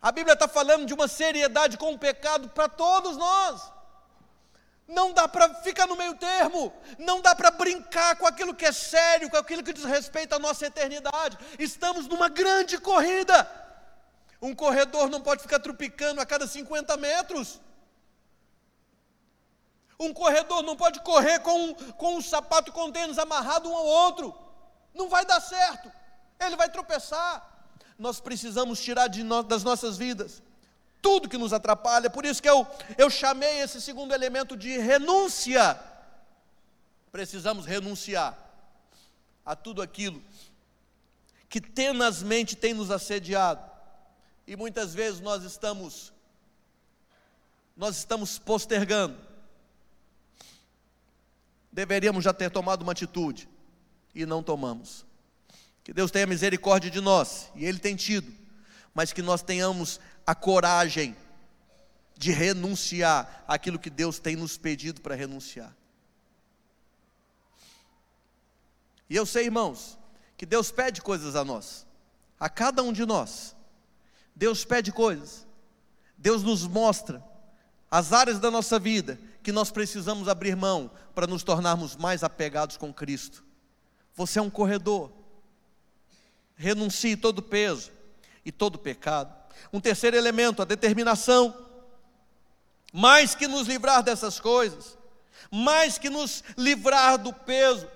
[0.00, 3.70] A Bíblia está falando de uma seriedade com o pecado para todos nós.
[4.90, 8.72] Não dá para ficar no meio termo, não dá para brincar com aquilo que é
[8.72, 11.38] sério, com aquilo que diz respeito à nossa eternidade.
[11.60, 13.48] Estamos numa grande corrida.
[14.42, 17.60] Um corredor não pode ficar trupicando a cada 50 metros.
[19.96, 24.36] Um corredor não pode correr com, com um sapato com tênis amarrado um ao outro.
[24.92, 25.88] Não vai dar certo.
[26.40, 27.48] Ele vai tropeçar.
[27.96, 30.42] Nós precisamos tirar no, das nossas vidas
[31.00, 32.10] tudo que nos atrapalha.
[32.10, 35.78] Por isso que eu, eu chamei esse segundo elemento de renúncia.
[37.10, 38.38] Precisamos renunciar
[39.44, 40.22] a tudo aquilo
[41.48, 43.68] que tenazmente tem nos assediado.
[44.46, 46.12] E muitas vezes nós estamos
[47.76, 49.16] nós estamos postergando.
[51.72, 53.48] Deveríamos já ter tomado uma atitude
[54.14, 55.06] e não tomamos.
[55.82, 58.30] Que Deus tenha misericórdia de nós, e Ele tem tido,
[58.94, 61.16] mas que nós tenhamos a coragem
[62.16, 65.74] de renunciar aquilo que Deus tem nos pedido para renunciar.
[69.08, 69.98] E eu sei, irmãos,
[70.36, 71.86] que Deus pede coisas a nós,
[72.38, 73.56] a cada um de nós.
[74.36, 75.46] Deus pede coisas,
[76.16, 77.22] Deus nos mostra
[77.90, 82.76] as áreas da nossa vida que nós precisamos abrir mão para nos tornarmos mais apegados
[82.76, 83.44] com Cristo.
[84.14, 85.10] Você é um corredor,
[86.54, 87.90] renuncie todo peso
[88.44, 89.39] e todo pecado.
[89.72, 91.54] Um terceiro elemento, a determinação.
[92.92, 94.98] Mais que nos livrar dessas coisas,
[95.50, 97.88] mais que nos livrar do peso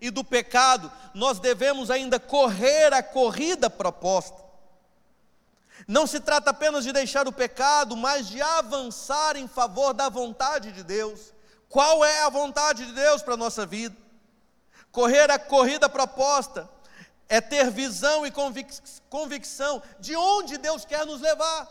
[0.00, 4.48] e do pecado, nós devemos ainda correr a corrida proposta.
[5.86, 10.72] Não se trata apenas de deixar o pecado, mas de avançar em favor da vontade
[10.72, 11.32] de Deus.
[11.68, 13.96] Qual é a vontade de Deus para a nossa vida?
[14.90, 16.68] Correr a corrida proposta
[17.28, 18.72] é ter visão e convic
[19.10, 21.68] convicção de onde Deus quer nos levar.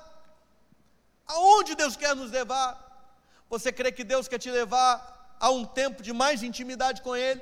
[1.25, 2.71] Aonde Deus quer nos levar?
[3.49, 7.41] Você crê que Deus quer te levar a um tempo de mais intimidade com Ele?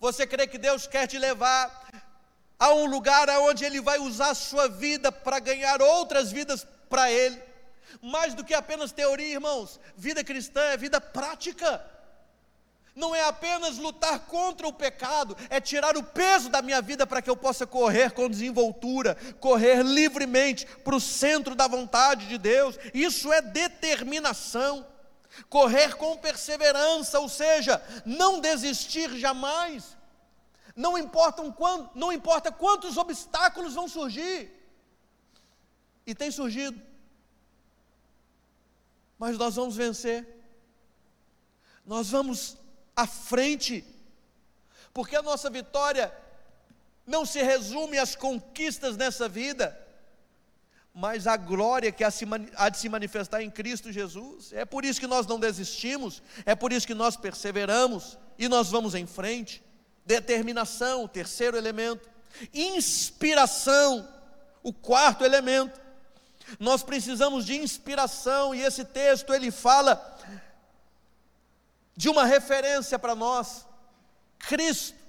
[0.00, 1.88] Você crê que Deus quer te levar
[2.58, 7.10] a um lugar onde Ele vai usar a sua vida para ganhar outras vidas para
[7.10, 7.40] Ele?
[8.00, 11.84] Mais do que apenas teoria, irmãos, vida cristã é vida prática.
[12.94, 17.22] Não é apenas lutar contra o pecado, é tirar o peso da minha vida para
[17.22, 22.78] que eu possa correr com desenvoltura, correr livremente para o centro da vontade de Deus.
[22.92, 24.86] Isso é determinação.
[25.48, 29.96] Correr com perseverança, ou seja, não desistir jamais.
[30.76, 34.52] Não importa, quando, não importa quantos obstáculos vão surgir.
[36.06, 36.78] E tem surgido.
[39.18, 40.26] Mas nós vamos vencer.
[41.86, 42.58] Nós vamos
[42.96, 43.84] à frente,
[44.92, 46.12] porque a nossa vitória
[47.06, 49.78] não se resume às conquistas nessa vida,
[50.94, 54.52] mas à glória que há de se manifestar em Cristo Jesus.
[54.52, 58.70] É por isso que nós não desistimos, é por isso que nós perseveramos e nós
[58.70, 59.62] vamos em frente.
[60.04, 62.08] Determinação, o terceiro elemento.
[62.52, 64.06] Inspiração,
[64.62, 65.80] o quarto elemento.
[66.58, 70.11] Nós precisamos de inspiração e esse texto ele fala
[71.96, 73.66] de uma referência para nós:
[74.38, 75.02] Cristo.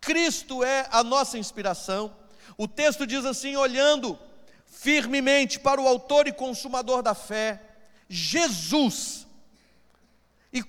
[0.00, 2.14] Cristo é a nossa inspiração.
[2.58, 4.18] O texto diz assim: olhando
[4.66, 7.60] firmemente para o Autor e Consumador da fé,
[8.08, 9.26] Jesus.
[10.52, 10.62] E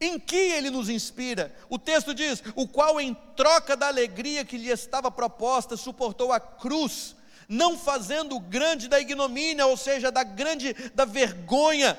[0.00, 1.54] em que ele nos inspira?
[1.68, 6.40] O texto diz: o qual, em troca da alegria que lhe estava proposta, suportou a
[6.40, 7.14] cruz,
[7.48, 11.98] não fazendo grande da ignomínia, ou seja, da grande da vergonha,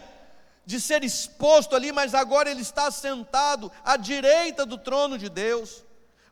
[0.65, 5.83] de ser exposto ali, mas agora ele está sentado à direita do trono de Deus.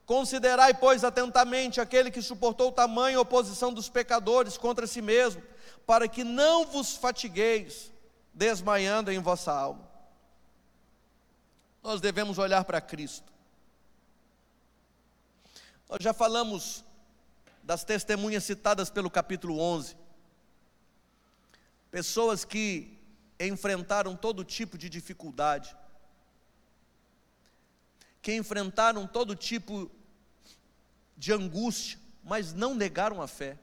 [0.06, 5.42] Considerai, pois, atentamente aquele que suportou tamanha oposição dos pecadores contra si mesmo,
[5.86, 7.92] para que não vos fatigueis,
[8.34, 9.88] desmaiando em vossa alma.
[11.82, 13.32] Nós devemos olhar para Cristo.
[15.90, 16.84] Nós já falamos
[17.64, 19.96] das testemunhas citadas pelo capítulo 11.
[21.92, 22.99] Pessoas que
[23.40, 25.76] enfrentaram todo tipo de dificuldade,
[28.22, 29.90] que enfrentaram todo tipo
[31.16, 33.58] de angústia, mas não negaram a fé.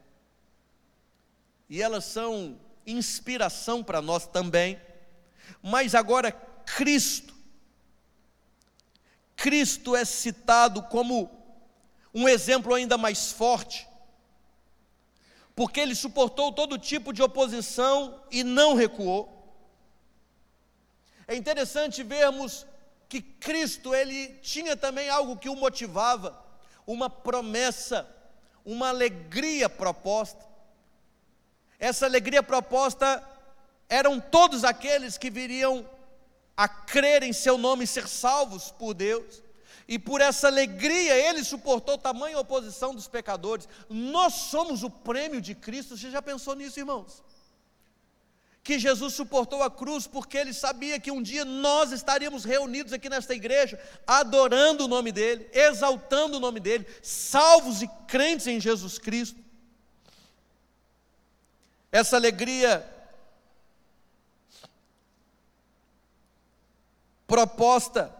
[1.69, 4.81] E elas são inspiração para nós também.
[5.63, 7.35] Mas agora Cristo,
[9.35, 11.31] Cristo é citado como
[12.15, 13.87] um exemplo ainda mais forte,
[15.55, 19.36] porque ele suportou todo tipo de oposição e não recuou.
[21.29, 22.67] É interessante vermos
[23.09, 26.45] que Cristo, ele tinha também algo que o motivava,
[26.87, 28.09] uma promessa,
[28.65, 30.45] uma alegria proposta.
[31.79, 33.23] Essa alegria proposta
[33.89, 35.89] eram todos aqueles que viriam
[36.57, 39.43] a crer em seu nome e ser salvos por Deus.
[39.89, 43.69] E por essa alegria ele suportou tamanha oposição dos pecadores.
[43.89, 45.97] Nós somos o prêmio de Cristo.
[45.97, 47.23] Você já pensou nisso, irmãos?
[48.67, 53.09] Que Jesus suportou a cruz porque ele sabia que um dia nós estaríamos reunidos aqui
[53.09, 58.99] nesta igreja, adorando o nome dele, exaltando o nome dele, salvos e crentes em Jesus
[58.99, 59.39] Cristo.
[61.93, 62.85] Essa alegria
[67.25, 68.13] proposta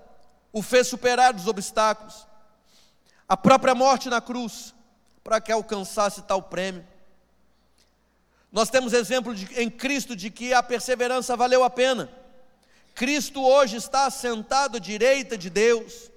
[0.53, 2.25] o fez superar os obstáculos,
[3.29, 4.73] a própria morte na cruz,
[5.25, 6.87] para que alcançasse tal prêmio.
[8.51, 12.11] Nós temos exemplo de, em Cristo de que a perseverança valeu a pena.
[12.95, 16.11] Cristo hoje está sentado à direita de Deus.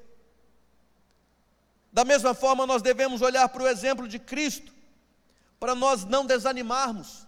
[1.92, 4.72] Da mesma forma, nós devemos olhar para o exemplo de Cristo,
[5.60, 7.28] para nós não desanimarmos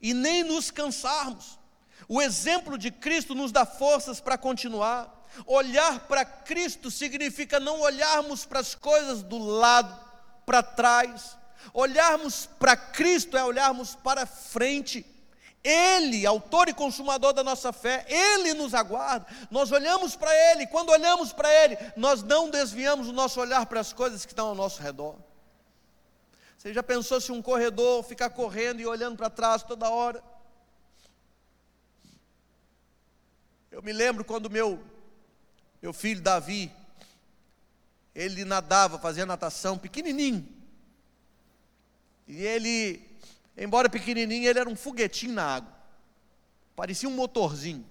[0.00, 1.58] e nem nos cansarmos.
[2.08, 5.20] O exemplo de Cristo nos dá forças para continuar.
[5.46, 9.98] Olhar para Cristo significa não olharmos para as coisas do lado,
[10.44, 11.38] para trás.
[11.72, 15.06] Olharmos para Cristo é olharmos para frente.
[15.64, 19.26] Ele, autor e consumador da nossa fé, Ele nos aguarda.
[19.50, 23.80] Nós olhamos para Ele, quando olhamos para Ele, nós não desviamos o nosso olhar para
[23.80, 25.16] as coisas que estão ao nosso redor.
[26.58, 30.22] Você já pensou se um corredor ficar correndo e olhando para trás toda hora?
[33.70, 34.82] Eu me lembro quando meu
[35.82, 36.72] meu filho Davi,
[38.14, 40.61] ele nadava, fazia natação pequenininho.
[42.32, 43.06] E ele,
[43.58, 45.70] embora pequenininho, ele era um foguetinho na água.
[46.74, 47.84] Parecia um motorzinho.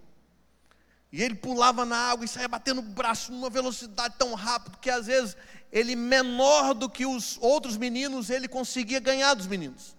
[1.11, 4.89] E ele pulava na água e saía batendo o braço numa velocidade tão rápida que
[4.89, 5.37] às vezes
[5.71, 9.95] ele menor do que os outros meninos, ele conseguia ganhar dos meninos.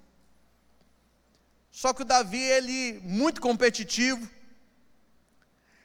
[1.70, 4.28] Só que o Davi, ele muito competitivo.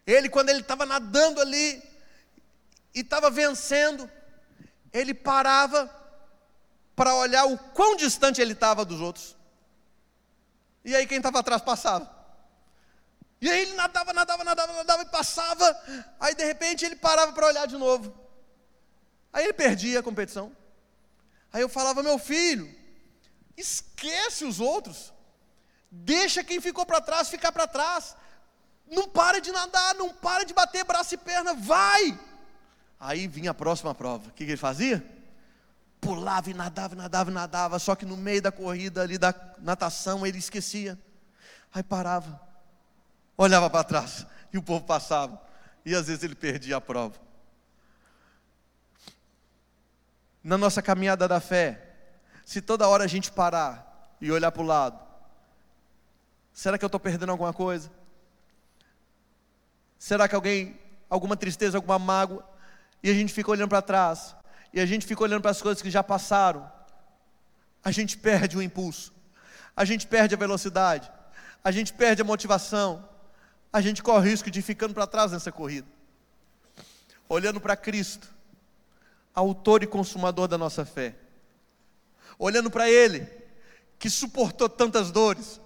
[0.03, 1.79] Ele quando ele estava nadando ali,
[2.95, 4.09] e estava vencendo,
[4.91, 5.87] ele parava
[6.97, 9.37] para olhar o quão distante ele estava dos outros.
[10.83, 12.11] E aí quem estava atrás passava.
[13.39, 15.79] E aí ele nadava, nadava, nadava, nadava e passava.
[16.19, 18.11] Aí de repente ele parava para olhar de novo.
[19.31, 20.51] Aí ele perdia a competição.
[21.53, 22.67] Aí eu falava, meu filho,
[23.55, 25.13] esquece os outros.
[25.91, 28.15] Deixa quem ficou para trás ficar para trás.
[28.87, 32.19] Não para de nadar, não para de bater braço e perna, vai!
[32.99, 34.29] Aí vinha a próxima prova.
[34.29, 35.16] O que, que ele fazia?
[35.99, 37.79] Pulava e nadava, nadava, nadava.
[37.79, 40.97] Só que no meio da corrida ali da natação ele esquecia.
[41.73, 42.39] Aí parava,
[43.35, 45.41] olhava para trás e o povo passava.
[45.85, 47.19] E às vezes ele perdia a prova.
[50.43, 51.95] Na nossa caminhada da fé,
[52.45, 54.97] se toda hora a gente parar e olhar para o lado,
[56.53, 57.91] será que eu estou perdendo alguma coisa?
[59.99, 60.79] Será que alguém,
[61.09, 62.47] alguma tristeza, alguma mágoa,
[63.03, 64.36] e a gente fica olhando para trás,
[64.73, 66.69] e a gente fica olhando para as coisas que já passaram,
[67.83, 69.13] a gente perde o impulso,
[69.75, 71.11] a gente perde a velocidade,
[71.63, 73.07] a gente perde a motivação,
[73.71, 75.87] a gente corre o risco de ir ficando para trás nessa corrida.
[77.29, 78.27] Olhando para Cristo,
[79.33, 81.15] autor e consumador da nossa fé,
[82.39, 83.27] olhando para Ele,
[83.99, 85.59] que suportou tantas dores,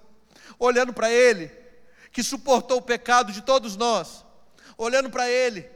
[0.58, 1.52] olhando para Ele,
[2.12, 4.26] que suportou o pecado de todos nós,
[4.78, 5.70] olhando para Ele,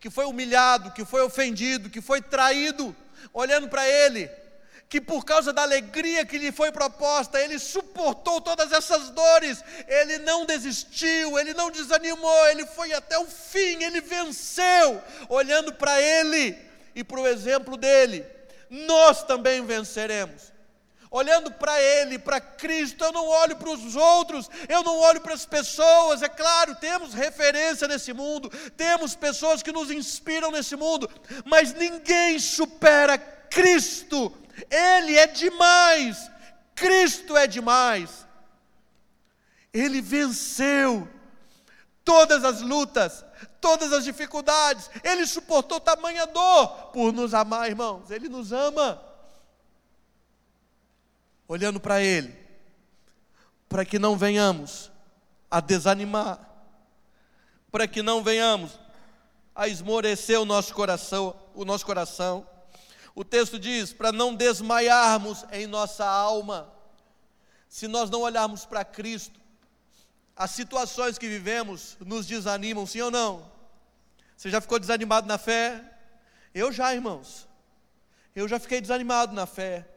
[0.00, 2.96] que foi humilhado, que foi ofendido, que foi traído,
[3.34, 4.30] olhando para ele,
[4.88, 10.18] que por causa da alegria que lhe foi proposta, ele suportou todas essas dores, ele
[10.18, 16.58] não desistiu, ele não desanimou, ele foi até o fim, ele venceu, olhando para ele
[16.94, 18.26] e para o exemplo dele,
[18.70, 20.49] nós também venceremos
[21.10, 25.34] olhando para Ele, para Cristo, eu não olho para os outros, eu não olho para
[25.34, 26.22] as pessoas.
[26.22, 31.10] É claro, temos referência nesse mundo, temos pessoas que nos inspiram nesse mundo,
[31.44, 34.32] mas ninguém supera Cristo,
[34.70, 36.30] Ele é demais,
[36.74, 38.26] Cristo é demais.
[39.72, 41.08] Ele venceu
[42.04, 43.24] todas as lutas,
[43.60, 49.09] todas as dificuldades, Ele suportou tamanha dor por nos amar, irmãos, Ele nos ama
[51.50, 52.32] olhando para Ele,
[53.68, 54.88] para que não venhamos
[55.50, 56.38] a desanimar,
[57.72, 58.78] para que não venhamos
[59.52, 62.46] a esmorecer o nosso coração, o nosso coração.
[63.16, 66.72] O texto diz: para não desmaiarmos em nossa alma,
[67.68, 69.40] se nós não olharmos para Cristo,
[70.36, 73.50] as situações que vivemos nos desanimam, sim ou não?
[74.36, 75.82] Você já ficou desanimado na fé?
[76.54, 77.48] Eu já, irmãos.
[78.36, 79.89] Eu já fiquei desanimado na fé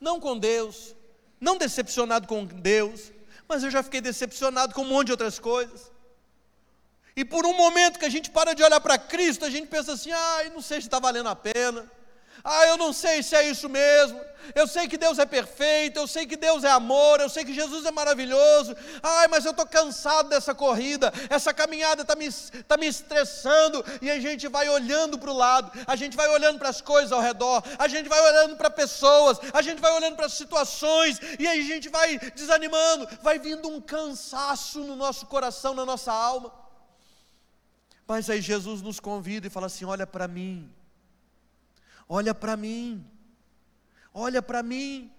[0.00, 0.94] não com Deus,
[1.40, 3.12] não decepcionado com Deus,
[3.48, 5.90] mas eu já fiquei decepcionado com um monte de outras coisas.
[7.16, 9.92] E por um momento que a gente para de olhar para Cristo, a gente pensa
[9.94, 11.90] assim: ai, não sei se está valendo a pena.
[12.44, 14.20] Ah, eu não sei se é isso mesmo.
[14.54, 17.52] Eu sei que Deus é perfeito, eu sei que Deus é amor, eu sei que
[17.52, 18.74] Jesus é maravilhoso.
[19.02, 22.28] Ai, mas eu estou cansado dessa corrida, essa caminhada está me,
[22.66, 23.84] tá me estressando.
[24.00, 27.12] E a gente vai olhando para o lado, a gente vai olhando para as coisas
[27.12, 31.46] ao redor, a gente vai olhando para pessoas, a gente vai olhando para situações, e
[31.46, 36.52] a gente vai desanimando, vai vindo um cansaço no nosso coração, na nossa alma.
[38.06, 40.72] Mas aí Jesus nos convida e fala assim: olha para mim
[42.08, 43.04] Olha para mim,
[44.14, 45.12] olha para mim,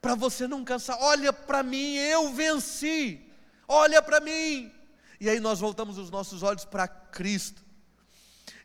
[0.00, 3.20] para você não cansar, olha para mim, eu venci,
[3.66, 4.72] olha para mim.
[5.20, 7.62] E aí nós voltamos os nossos olhos para Cristo,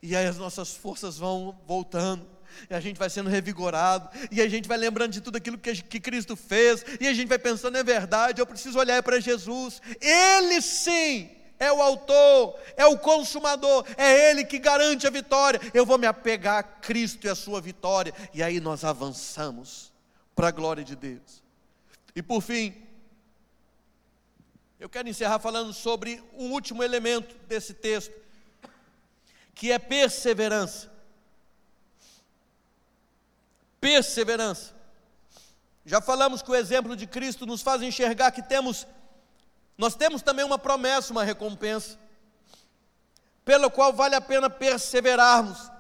[0.02, 2.26] e aí as nossas forças vão voltando,
[2.70, 5.74] e a gente vai sendo revigorado, e a gente vai lembrando de tudo aquilo que,
[5.82, 9.82] que Cristo fez, e a gente vai pensando, é verdade, eu preciso olhar para Jesus,
[10.00, 15.60] Ele sim é o autor, é o consumador, é Ele que garante a vitória.
[15.74, 19.92] Eu vou me apegar a Cristo e a sua vitória, e aí nós avançamos
[20.36, 21.44] para a glória de Deus.
[22.16, 22.74] E por fim,
[24.80, 28.14] eu quero encerrar falando sobre um último elemento desse texto,
[29.54, 30.92] que é perseverança.
[33.80, 34.74] Perseverança.
[35.86, 38.88] Já falamos que o exemplo de Cristo nos faz enxergar que temos
[39.78, 41.98] nós temos também uma promessa, uma recompensa,
[43.44, 45.72] pela qual vale a pena perseverarmos.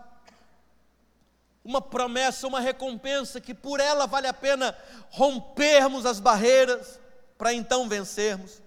[1.64, 4.78] Uma promessa, uma recompensa que por ela vale a pena
[5.10, 7.00] rompermos as barreiras
[7.38, 8.62] para então vencermos.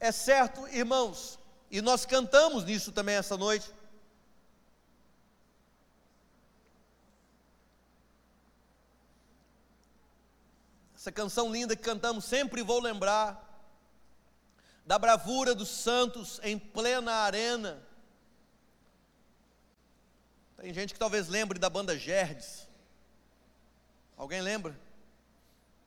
[0.00, 1.38] É certo, irmãos,
[1.70, 3.70] e nós cantamos nisso também essa noite.
[11.02, 13.66] Essa canção linda que cantamos, sempre vou lembrar
[14.86, 17.82] da bravura dos santos em plena arena.
[20.58, 22.68] Tem gente que talvez lembre da banda Gerdes.
[24.16, 24.78] Alguém lembra?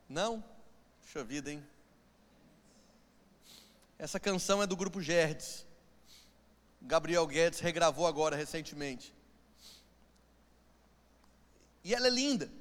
[0.09, 0.43] Não?
[1.01, 1.65] Puxa vida, hein?
[3.97, 5.65] Essa canção é do grupo Gerdes.
[6.81, 9.15] Gabriel Guedes regravou agora recentemente.
[11.85, 12.51] E ela é linda.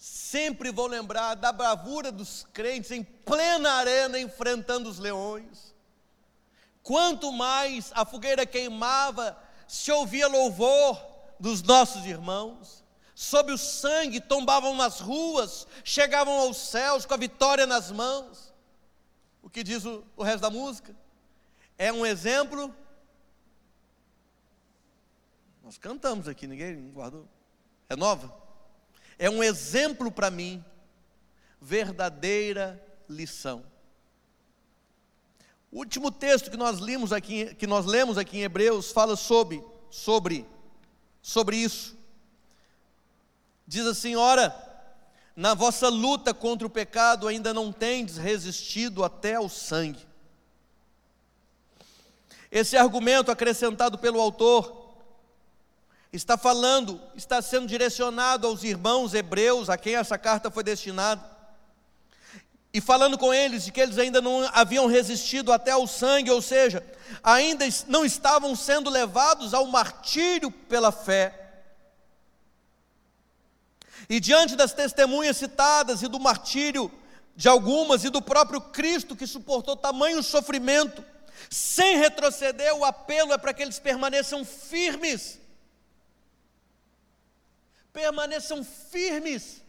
[0.00, 5.74] Sempre vou lembrar da bravura dos crentes em plena arena enfrentando os leões.
[6.82, 9.36] Quanto mais a fogueira queimava,
[9.68, 10.98] se ouvia louvor
[11.38, 12.82] dos nossos irmãos.
[13.14, 18.54] Sob o sangue tombavam nas ruas, chegavam aos céus com a vitória nas mãos.
[19.42, 20.96] O que diz o, o resto da música?
[21.76, 22.74] É um exemplo.
[25.62, 27.28] Nós cantamos aqui, ninguém guardou.
[27.86, 28.39] É nova?
[29.20, 30.64] É um exemplo para mim,
[31.60, 33.62] verdadeira lição.
[35.70, 39.62] O último texto que nós lemos aqui, que nós lemos aqui em Hebreus fala sobre
[39.90, 40.46] sobre
[41.20, 41.94] sobre isso.
[43.66, 44.56] Diz assim: "Ora,
[45.36, 50.08] na vossa luta contra o pecado ainda não tendes resistido até ao sangue."
[52.50, 54.79] Esse argumento acrescentado pelo autor
[56.12, 61.22] está falando, está sendo direcionado aos irmãos hebreus a quem essa carta foi destinada,
[62.72, 66.40] e falando com eles de que eles ainda não haviam resistido até ao sangue, ou
[66.40, 66.84] seja,
[67.22, 71.36] ainda não estavam sendo levados ao martírio pela fé.
[74.08, 76.90] E diante das testemunhas citadas e do martírio
[77.34, 81.04] de algumas e do próprio Cristo que suportou tamanho sofrimento,
[81.48, 85.39] sem retroceder, o apelo é para que eles permaneçam firmes
[87.92, 89.62] permaneçam firmes,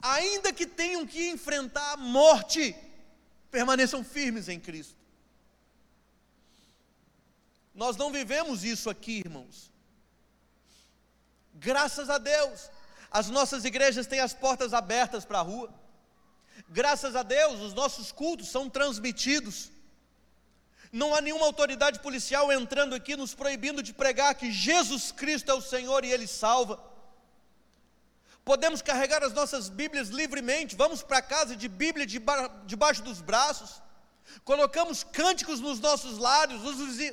[0.00, 2.74] ainda que tenham que enfrentar a morte,
[3.50, 4.96] permaneçam firmes em Cristo.
[7.74, 9.70] Nós não vivemos isso aqui, irmãos.
[11.54, 12.70] Graças a Deus,
[13.10, 15.72] as nossas igrejas têm as portas abertas para a rua.
[16.68, 19.70] Graças a Deus, os nossos cultos são transmitidos.
[20.90, 25.54] Não há nenhuma autoridade policial entrando aqui nos proibindo de pregar que Jesus Cristo é
[25.54, 26.91] o Senhor e Ele salva
[28.44, 32.06] podemos carregar as nossas Bíblias livremente, vamos para casa de Bíblia
[32.66, 33.80] debaixo dos braços,
[34.44, 36.62] colocamos cânticos nos nossos lábios,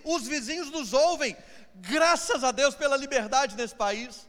[0.03, 1.36] os vizinhos nos ouvem,
[1.75, 4.27] graças a Deus pela liberdade nesse país.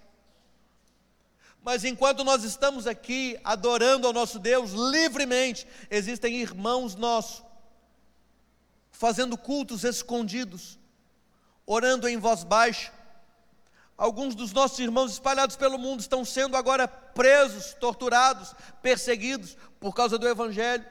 [1.62, 7.42] Mas enquanto nós estamos aqui adorando ao nosso Deus livremente, existem irmãos nossos
[8.90, 10.78] fazendo cultos escondidos,
[11.64, 12.92] orando em voz baixa,
[14.01, 20.16] Alguns dos nossos irmãos espalhados pelo mundo estão sendo agora presos, torturados, perseguidos por causa
[20.16, 20.86] do Evangelho.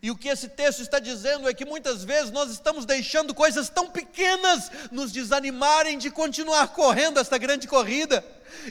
[0.00, 3.68] E o que esse texto está dizendo é que muitas vezes nós estamos deixando coisas
[3.68, 8.24] tão pequenas nos desanimarem de continuar correndo esta grande corrida.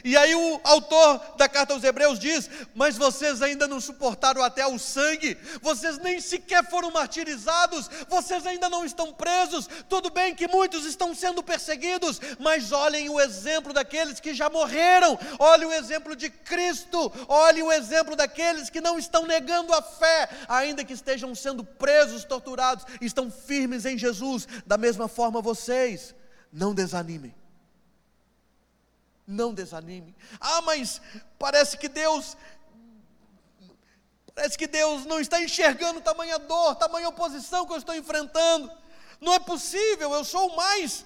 [0.04, 4.66] E aí o autor da carta aos Hebreus diz: Mas vocês ainda não suportaram até
[4.66, 9.68] o sangue, vocês nem sequer foram martirizados, vocês ainda não estão presos.
[9.88, 15.18] Tudo bem que muitos estão sendo perseguidos, mas olhem o exemplo daqueles que já morreram,
[15.38, 20.28] olhem o exemplo de Cristo, olhem o exemplo daqueles que não estão negando a fé,
[20.48, 24.46] ainda que estejam sendo presos, torturados, estão firmes em Jesus.
[24.66, 26.14] Da mesma forma, vocês,
[26.52, 27.39] não desanimem
[29.30, 30.14] não desanime.
[30.40, 31.00] Ah, mas
[31.38, 32.36] parece que Deus
[34.34, 38.70] parece que Deus não está enxergando tamanha dor, tamanha oposição que eu estou enfrentando.
[39.20, 41.04] Não é possível, eu sou o mais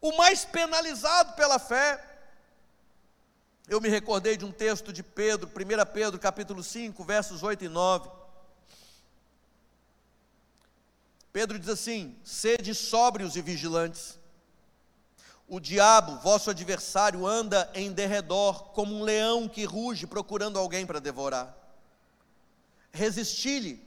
[0.00, 2.02] o mais penalizado pela fé.
[3.68, 7.68] Eu me recordei de um texto de Pedro, 1 Pedro capítulo 5, versos 8 e
[7.68, 8.08] 9.
[11.32, 14.18] Pedro diz assim: sede sóbrios e vigilantes.
[15.48, 20.98] O diabo, vosso adversário, anda em derredor como um leão que ruge procurando alguém para
[20.98, 21.56] devorar.
[22.92, 23.80] Resisti-lhe,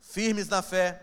[0.00, 1.02] firmes na fé,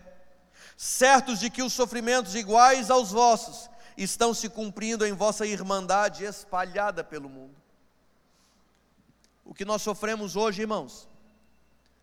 [0.76, 7.04] certos de que os sofrimentos iguais aos vossos estão se cumprindo em vossa irmandade espalhada
[7.04, 7.54] pelo mundo.
[9.44, 11.08] O que nós sofremos hoje, irmãos,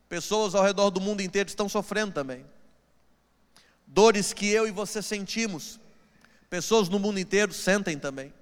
[0.07, 2.45] pessoas ao redor do mundo inteiro estão sofrendo também.
[3.85, 5.79] Dores que eu e você sentimos,
[6.49, 8.33] Pessoas no mundo inteiro sentem também.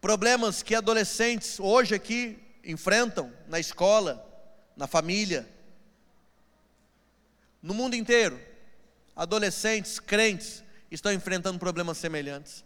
[0.00, 4.24] Problemas que adolescentes hoje aqui enfrentam na escola,
[4.76, 5.48] na família.
[7.62, 8.40] No mundo inteiro,
[9.14, 12.64] adolescentes, crentes, estão enfrentando problemas semelhantes.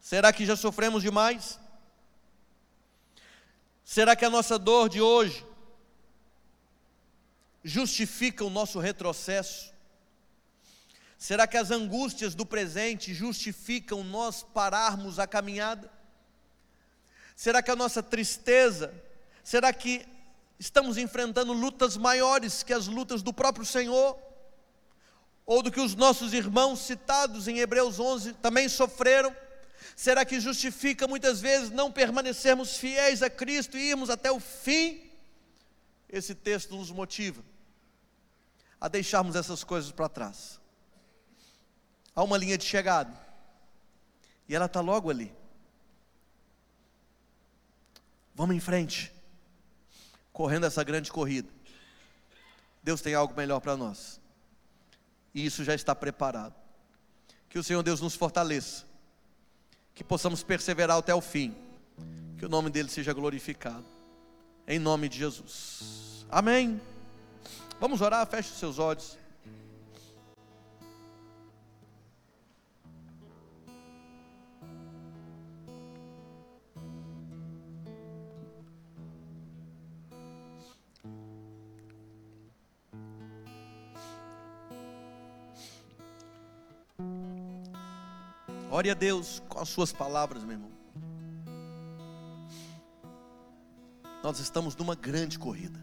[0.00, 1.58] Será que já sofremos demais?
[3.84, 5.44] Será que a nossa dor de hoje
[7.64, 9.75] justifica o nosso retrocesso?
[11.18, 15.90] Será que as angústias do presente justificam nós pararmos a caminhada?
[17.34, 18.92] Será que a nossa tristeza,
[19.42, 20.06] será que
[20.58, 24.18] estamos enfrentando lutas maiores que as lutas do próprio Senhor?
[25.46, 29.34] Ou do que os nossos irmãos citados em Hebreus 11 também sofreram?
[29.94, 35.10] Será que justifica muitas vezes não permanecermos fiéis a Cristo e irmos até o fim?
[36.08, 37.42] Esse texto nos motiva
[38.78, 40.60] a deixarmos essas coisas para trás
[42.16, 43.12] há uma linha de chegada.
[44.48, 45.32] E ela está logo ali.
[48.34, 49.12] Vamos em frente,
[50.32, 51.48] correndo essa grande corrida.
[52.82, 54.20] Deus tem algo melhor para nós,
[55.34, 56.54] e isso já está preparado.
[57.48, 58.84] Que o Senhor Deus nos fortaleça,
[59.94, 61.56] que possamos perseverar até o fim,
[62.38, 63.86] que o nome dele seja glorificado,
[64.68, 66.26] em nome de Jesus.
[66.30, 66.80] Amém.
[67.80, 69.18] Vamos orar, feche os seus olhos.
[88.76, 90.70] Ore a Deus com as suas palavras, meu irmão.
[94.22, 95.80] Nós estamos numa grande corrida.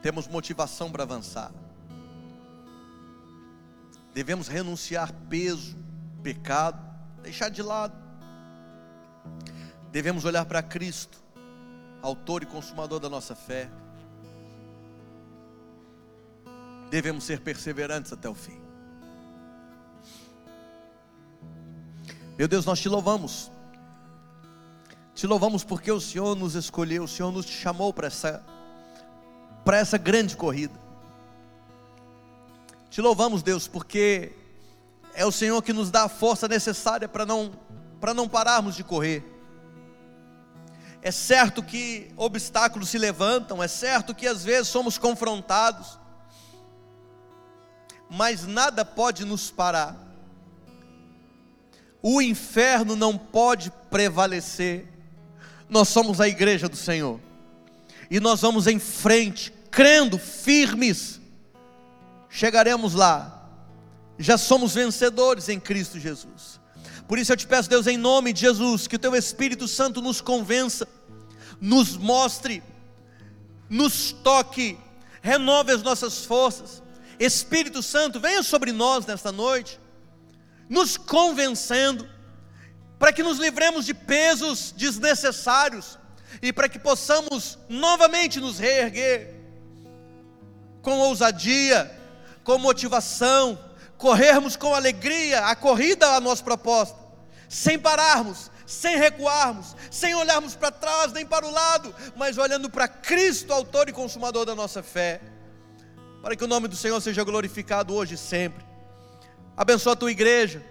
[0.00, 1.52] Temos motivação para avançar.
[4.14, 5.76] Devemos renunciar peso,
[6.22, 6.82] pecado,
[7.22, 7.94] deixar de lado.
[9.90, 11.22] Devemos olhar para Cristo,
[12.00, 13.70] autor e consumador da nossa fé
[16.92, 18.60] devemos ser perseverantes até o fim.
[22.36, 23.50] Meu Deus, nós te louvamos.
[25.14, 28.44] Te louvamos porque o Senhor nos escolheu, o Senhor nos chamou para essa
[29.64, 30.78] para essa grande corrida.
[32.90, 34.32] Te louvamos, Deus, porque
[35.14, 37.52] é o Senhor que nos dá a força necessária para não
[38.02, 39.24] para não pararmos de correr.
[41.00, 46.01] É certo que obstáculos se levantam, é certo que às vezes somos confrontados,
[48.12, 49.96] mas nada pode nos parar.
[52.02, 54.86] O inferno não pode prevalecer.
[55.66, 57.18] Nós somos a igreja do Senhor.
[58.10, 61.22] E nós vamos em frente, crendo, firmes.
[62.28, 63.48] Chegaremos lá.
[64.18, 66.60] Já somos vencedores em Cristo Jesus.
[67.08, 70.02] Por isso eu te peço, Deus, em nome de Jesus, que o teu Espírito Santo
[70.02, 70.86] nos convença,
[71.58, 72.62] nos mostre,
[73.70, 74.78] nos toque,
[75.22, 76.81] renove as nossas forças
[77.24, 79.78] Espírito Santo, venha sobre nós nesta noite,
[80.68, 82.08] nos convencendo,
[82.98, 85.98] para que nos livremos de pesos desnecessários
[86.40, 89.36] e para que possamos novamente nos reerguer
[90.82, 91.96] com ousadia,
[92.42, 93.58] com motivação,
[93.96, 96.98] corrermos com alegria a corrida a nossa proposta,
[97.48, 102.88] sem pararmos, sem recuarmos, sem olharmos para trás nem para o lado, mas olhando para
[102.88, 105.20] Cristo, autor e consumador da nossa fé,
[106.22, 108.64] para que o nome do Senhor seja glorificado hoje e sempre.
[109.56, 110.62] Abençoa a tua igreja,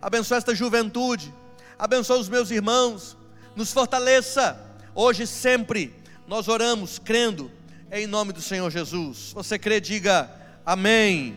[0.00, 1.32] abençoa esta juventude,
[1.78, 3.16] abençoa os meus irmãos,
[3.56, 4.60] nos fortaleça
[4.94, 5.94] hoje e sempre.
[6.28, 7.50] Nós oramos crendo
[7.90, 9.32] em nome do Senhor Jesus.
[9.32, 10.30] Você crê, diga
[10.64, 11.36] amém.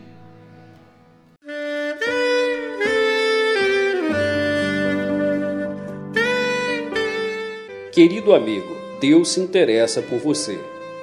[7.92, 10.73] Querido amigo, Deus se interessa por você.